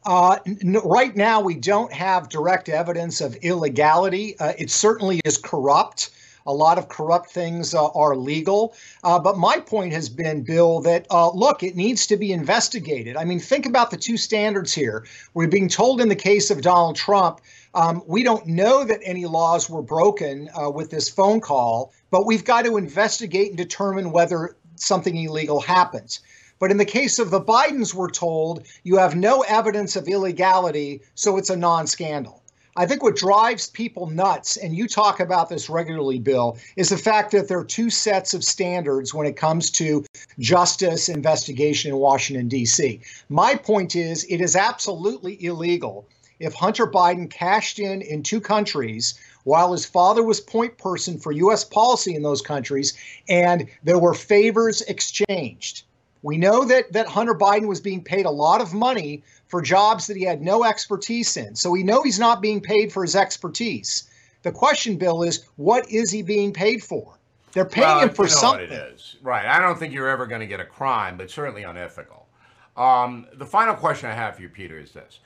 Uh, 0.05 0.37
n- 0.45 0.77
right 0.83 1.15
now, 1.15 1.41
we 1.41 1.55
don't 1.55 1.91
have 1.93 2.29
direct 2.29 2.69
evidence 2.69 3.21
of 3.21 3.35
illegality. 3.37 4.37
Uh, 4.39 4.53
it 4.57 4.69
certainly 4.69 5.21
is 5.25 5.37
corrupt. 5.37 6.11
A 6.49 6.59
lot 6.65 6.79
of 6.79 6.89
corrupt 6.89 7.29
things 7.29 7.75
uh, 7.75 7.89
are 7.89 8.15
legal. 8.15 8.73
Uh, 9.03 9.19
but 9.19 9.37
my 9.37 9.59
point 9.59 9.93
has 9.93 10.09
been, 10.09 10.41
Bill, 10.41 10.81
that 10.81 11.05
uh, 11.11 11.29
look, 11.29 11.61
it 11.61 11.75
needs 11.75 12.07
to 12.07 12.17
be 12.17 12.31
investigated. 12.31 13.15
I 13.15 13.23
mean, 13.23 13.39
think 13.39 13.67
about 13.67 13.91
the 13.91 13.97
two 13.97 14.17
standards 14.17 14.73
here. 14.73 15.05
We're 15.35 15.47
being 15.47 15.69
told 15.69 16.01
in 16.01 16.09
the 16.09 16.15
case 16.15 16.49
of 16.49 16.61
Donald 16.61 16.95
Trump, 16.95 17.39
um, 17.75 18.01
we 18.07 18.23
don't 18.23 18.47
know 18.47 18.83
that 18.83 18.99
any 19.03 19.27
laws 19.27 19.69
were 19.69 19.83
broken 19.83 20.49
uh, 20.59 20.71
with 20.71 20.89
this 20.89 21.07
phone 21.07 21.39
call, 21.39 21.93
but 22.09 22.25
we've 22.25 22.43
got 22.43 22.65
to 22.65 22.77
investigate 22.77 23.49
and 23.49 23.57
determine 23.57 24.11
whether 24.11 24.55
something 24.75 25.15
illegal 25.15 25.61
happens. 25.61 26.19
But 26.57 26.71
in 26.71 26.77
the 26.77 26.85
case 26.85 27.19
of 27.19 27.29
the 27.29 27.41
Bidens, 27.41 27.93
we're 27.93 28.09
told 28.09 28.65
you 28.83 28.97
have 28.97 29.15
no 29.15 29.41
evidence 29.41 29.95
of 29.95 30.07
illegality, 30.07 31.01
so 31.13 31.37
it's 31.37 31.51
a 31.51 31.55
non 31.55 31.85
scandal. 31.85 32.38
I 32.79 32.85
think 32.85 33.03
what 33.03 33.17
drives 33.17 33.67
people 33.67 34.05
nuts, 34.07 34.55
and 34.55 34.73
you 34.73 34.87
talk 34.87 35.19
about 35.19 35.49
this 35.49 35.69
regularly, 35.69 36.17
Bill, 36.17 36.57
is 36.77 36.87
the 36.87 36.97
fact 36.97 37.31
that 37.31 37.49
there 37.49 37.59
are 37.59 37.65
two 37.65 37.89
sets 37.89 38.33
of 38.33 38.41
standards 38.41 39.13
when 39.13 39.27
it 39.27 39.35
comes 39.35 39.69
to 39.71 40.05
justice 40.39 41.09
investigation 41.09 41.91
in 41.91 41.97
Washington, 41.97 42.47
D.C. 42.47 43.01
My 43.27 43.55
point 43.55 43.97
is, 43.97 44.23
it 44.29 44.39
is 44.39 44.55
absolutely 44.55 45.43
illegal 45.43 46.07
if 46.39 46.53
Hunter 46.53 46.87
Biden 46.87 47.29
cashed 47.29 47.79
in 47.79 48.01
in 48.01 48.23
two 48.23 48.39
countries 48.39 49.19
while 49.43 49.73
his 49.73 49.83
father 49.83 50.23
was 50.23 50.39
point 50.39 50.77
person 50.77 51.17
for 51.17 51.33
U.S. 51.33 51.65
policy 51.65 52.15
in 52.15 52.23
those 52.23 52.41
countries, 52.41 52.93
and 53.27 53.67
there 53.83 53.99
were 53.99 54.13
favors 54.13 54.83
exchanged. 54.83 55.83
We 56.21 56.37
know 56.37 56.63
that 56.63 56.93
that 56.93 57.07
Hunter 57.07 57.35
Biden 57.35 57.67
was 57.67 57.81
being 57.81 58.05
paid 58.05 58.25
a 58.25 58.31
lot 58.31 58.61
of 58.61 58.73
money 58.73 59.23
for 59.49 59.61
jobs 59.61 60.07
that 60.07 60.15
he 60.15 60.23
had 60.23 60.41
no 60.41 60.63
expertise 60.63 61.35
in. 61.35 61.55
So 61.55 61.69
we 61.69 61.83
know 61.83 62.03
he's 62.03 62.19
not 62.19 62.41
being 62.41 62.61
paid 62.61 62.93
for 62.93 63.01
his 63.01 63.15
expertise. 63.15 64.09
The 64.43 64.51
question, 64.51 64.95
Bill, 64.95 65.23
is 65.23 65.45
what 65.57 65.89
is 65.91 66.11
he 66.11 66.21
being 66.21 66.53
paid 66.53 66.81
for? 66.81 67.17
They're 67.51 67.65
paying 67.65 67.87
well, 67.87 67.99
him 68.01 68.09
for 68.09 68.25
you 68.25 68.29
know 68.29 68.35
something. 68.35 68.69
What 68.69 68.77
it 68.77 68.93
is. 68.93 69.17
Right. 69.21 69.45
I 69.45 69.59
don't 69.59 69.77
think 69.77 69.93
you're 69.93 70.07
ever 70.07 70.27
going 70.27 70.41
to 70.41 70.47
get 70.47 70.59
a 70.59 70.65
crime, 70.65 71.17
but 71.17 71.29
certainly 71.29 71.63
unethical. 71.63 72.27
Um, 72.77 73.27
the 73.33 73.45
final 73.45 73.73
question 73.73 74.09
I 74.09 74.13
have 74.13 74.35
for 74.35 74.43
you, 74.43 74.49
Peter, 74.49 74.79
is 74.79 74.91
this. 74.91 75.19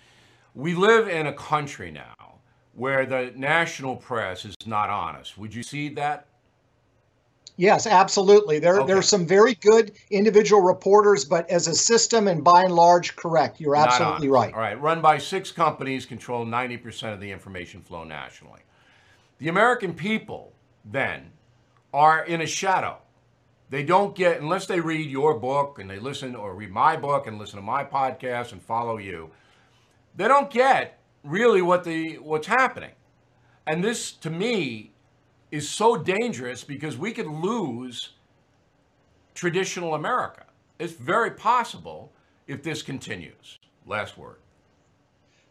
We 0.55 0.73
live 0.73 1.07
in 1.09 1.27
a 1.27 1.33
country 1.33 1.91
now 1.91 2.13
where 2.73 3.05
the 3.05 3.33
national 3.35 3.97
press 3.97 4.45
is 4.45 4.55
not 4.65 4.89
honest. 4.89 5.37
Would 5.37 5.53
you 5.53 5.63
see 5.63 5.89
that? 5.89 6.27
Yes, 7.55 7.85
absolutely. 7.85 8.59
There, 8.59 8.79
okay. 8.79 8.87
there 8.87 8.97
are 8.97 9.03
some 9.03 9.27
very 9.27 9.53
good 9.55 9.91
individual 10.09 10.61
reporters, 10.61 11.23
but 11.23 11.47
as 11.49 11.67
a 11.67 11.75
system 11.75 12.27
and 12.27 12.43
by 12.43 12.63
and 12.63 12.75
large, 12.75 13.15
correct. 13.15 13.59
You're 13.59 13.75
absolutely 13.75 14.27
right. 14.27 14.53
All 14.53 14.59
right. 14.59 14.79
Run 14.79 15.01
by 15.01 15.19
six 15.19 15.51
companies, 15.51 16.05
control 16.05 16.45
90% 16.45 17.13
of 17.13 17.19
the 17.19 17.31
information 17.31 17.81
flow 17.81 18.03
nationally. 18.03 18.61
The 19.37 19.49
American 19.49 19.93
people 19.93 20.53
then 20.83 21.31
are 21.93 22.25
in 22.25 22.41
a 22.41 22.47
shadow. 22.47 22.97
They 23.69 23.83
don't 23.83 24.15
get, 24.15 24.41
unless 24.41 24.65
they 24.65 24.79
read 24.79 25.09
your 25.09 25.39
book 25.39 25.79
and 25.79 25.89
they 25.89 25.99
listen 25.99 26.35
or 26.35 26.55
read 26.55 26.71
my 26.71 26.95
book 26.97 27.27
and 27.27 27.37
listen 27.37 27.57
to 27.57 27.63
my 27.63 27.83
podcast 27.83 28.51
and 28.51 28.61
follow 28.61 28.97
you, 28.97 29.29
they 30.15 30.27
don't 30.27 30.49
get 30.49 30.99
really 31.23 31.61
what 31.61 31.83
the 31.83 32.15
what's 32.15 32.47
happening. 32.47 32.91
And 33.65 33.83
this 33.83 34.11
to 34.11 34.29
me 34.29 34.92
is 35.53 35.69
so 35.69 35.95
dangerous 35.95 36.63
because 36.63 36.97
we 36.97 37.11
could 37.11 37.27
lose 37.27 38.13
traditional 39.35 39.93
America. 39.93 40.45
It's 40.79 40.93
very 40.93 41.29
possible 41.29 42.11
if 42.47 42.63
this 42.63 42.81
continues. 42.81 43.59
Last 43.85 44.17
word. 44.17 44.37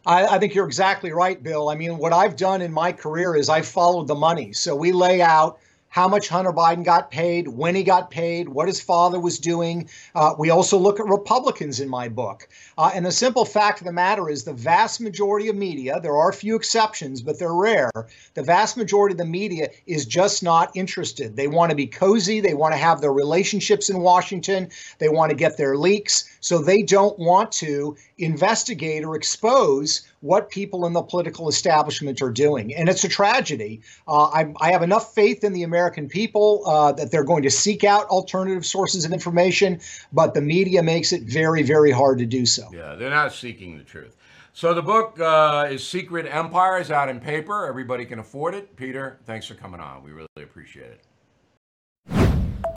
I, 0.05 0.27
I, 0.27 0.39
think 0.39 0.53
you're 0.53 0.67
exactly 0.67 1.13
right, 1.13 1.41
Bill. 1.41 1.69
I 1.69 1.75
mean, 1.75 1.97
what 1.97 2.11
I've 2.11 2.35
done 2.35 2.61
in 2.61 2.73
my 2.73 2.91
career 2.91 3.37
is 3.37 3.47
I've 3.47 3.65
followed 3.65 4.09
the 4.09 4.15
money. 4.15 4.51
So 4.51 4.75
we 4.75 4.91
lay 4.91 5.21
out 5.21 5.59
how 5.93 6.07
much 6.07 6.27
Hunter 6.27 6.51
Biden 6.51 6.83
got 6.83 7.11
paid, 7.11 7.47
when 7.47 7.75
he 7.75 7.83
got 7.83 8.09
paid, 8.09 8.49
what 8.49 8.67
his 8.67 8.81
father 8.81 9.19
was 9.19 9.37
doing. 9.37 9.87
Uh, 10.15 10.33
we 10.39 10.49
also 10.49 10.75
look 10.75 10.99
at 10.99 11.05
Republicans 11.05 11.79
in 11.79 11.87
my 11.87 12.09
book. 12.09 12.49
Uh, 12.79 12.89
and 12.95 13.05
the 13.05 13.11
simple 13.11 13.45
fact 13.45 13.79
of 13.79 13.85
the 13.85 13.93
matter 13.93 14.27
is 14.27 14.43
the 14.43 14.53
vast 14.53 14.99
majority 14.99 15.49
of 15.49 15.55
media, 15.55 15.99
there 16.01 16.17
are 16.17 16.31
a 16.31 16.33
few 16.33 16.55
exceptions, 16.55 17.21
but 17.21 17.37
they're 17.37 17.53
rare. 17.53 17.91
The 18.33 18.41
vast 18.41 18.75
majority 18.75 19.13
of 19.13 19.19
the 19.19 19.25
media 19.25 19.69
is 19.85 20.07
just 20.07 20.41
not 20.41 20.75
interested. 20.75 21.35
They 21.35 21.47
want 21.47 21.69
to 21.69 21.75
be 21.75 21.85
cozy. 21.85 22.39
They 22.39 22.55
want 22.55 22.73
to 22.73 22.79
have 22.79 22.99
their 22.99 23.13
relationships 23.13 23.91
in 23.91 23.99
Washington. 23.99 24.69
They 24.97 25.09
want 25.09 25.29
to 25.29 25.35
get 25.35 25.57
their 25.57 25.77
leaks. 25.77 26.27
So 26.43 26.57
they 26.59 26.83
don't 26.83 27.17
want 27.17 27.53
to 27.53 27.95
investigate 28.17 29.05
or 29.05 29.15
expose 29.15 30.01
what 30.19 30.49
people 30.49 30.85
in 30.85 30.91
the 30.91 31.01
political 31.01 31.47
establishment 31.47 32.21
are 32.21 32.31
doing. 32.31 32.75
And 32.75 32.89
it's 32.89 33.05
a 33.05 33.07
tragedy. 33.07 33.81
Uh, 34.09 34.25
I, 34.25 34.53
I, 34.59 34.71
have 34.73 34.83
enough 34.83 35.15
faith 35.15 35.45
in 35.45 35.53
the 35.53 35.63
American 35.63 36.09
people 36.09 36.63
uh, 36.67 36.91
that 36.93 37.11
they're 37.11 37.23
going 37.23 37.43
to 37.43 37.49
seek 37.49 37.85
out 37.85 38.07
alternative 38.07 38.65
sources 38.65 39.05
of 39.05 39.13
information, 39.13 39.79
but 40.11 40.33
the 40.33 40.41
media 40.41 40.83
makes 40.83 41.13
it 41.13 41.23
very, 41.23 41.63
very 41.63 41.91
hard 41.91 42.19
to 42.19 42.25
do 42.25 42.45
so. 42.45 42.69
Yeah, 42.73 42.95
they're 42.95 43.09
not 43.09 43.31
seeking 43.31 43.77
the 43.77 43.85
truth. 43.85 44.17
So 44.51 44.73
the 44.73 44.81
book 44.83 45.17
uh, 45.21 45.69
is 45.71 45.87
Secret 45.87 46.27
Empires 46.29 46.91
out 46.91 47.07
in 47.07 47.21
paper. 47.21 47.65
Everybody 47.65 48.03
can 48.03 48.19
afford 48.19 48.53
it. 48.53 48.75
Peter, 48.75 49.17
thanks 49.25 49.47
for 49.47 49.55
coming 49.55 49.79
on. 49.79 50.03
We 50.03 50.11
really 50.11 50.27
appreciate 50.35 50.91
it. 50.91 50.99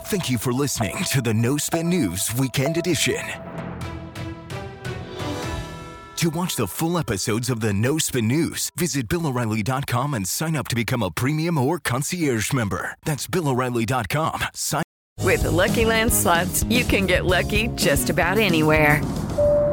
Thank 0.07 0.29
you 0.29 0.37
for 0.37 0.53
listening 0.53 0.95
to 1.11 1.21
the 1.21 1.33
No 1.33 1.57
Spin 1.57 1.89
News 1.89 2.33
Weekend 2.35 2.77
Edition. 2.77 3.19
To 6.15 6.29
watch 6.29 6.55
the 6.55 6.65
full 6.65 6.97
episodes 6.97 7.49
of 7.49 7.59
the 7.59 7.73
No 7.73 7.97
Spin 7.97 8.25
News, 8.25 8.71
visit 8.77 9.09
BillO'Reilly.com 9.09 10.13
and 10.13 10.25
sign 10.25 10.55
up 10.55 10.69
to 10.69 10.75
become 10.75 11.03
a 11.03 11.11
premium 11.11 11.57
or 11.57 11.77
concierge 11.79 12.53
member. 12.53 12.97
That's 13.03 13.27
BillO'Reilly.com. 13.27 14.43
Sign 14.53 14.83
With 15.23 15.43
Lucky 15.43 15.83
Land 15.83 16.13
slots, 16.13 16.63
you 16.69 16.85
can 16.85 17.05
get 17.05 17.25
lucky 17.25 17.67
just 17.75 18.09
about 18.09 18.37
anywhere. 18.37 19.01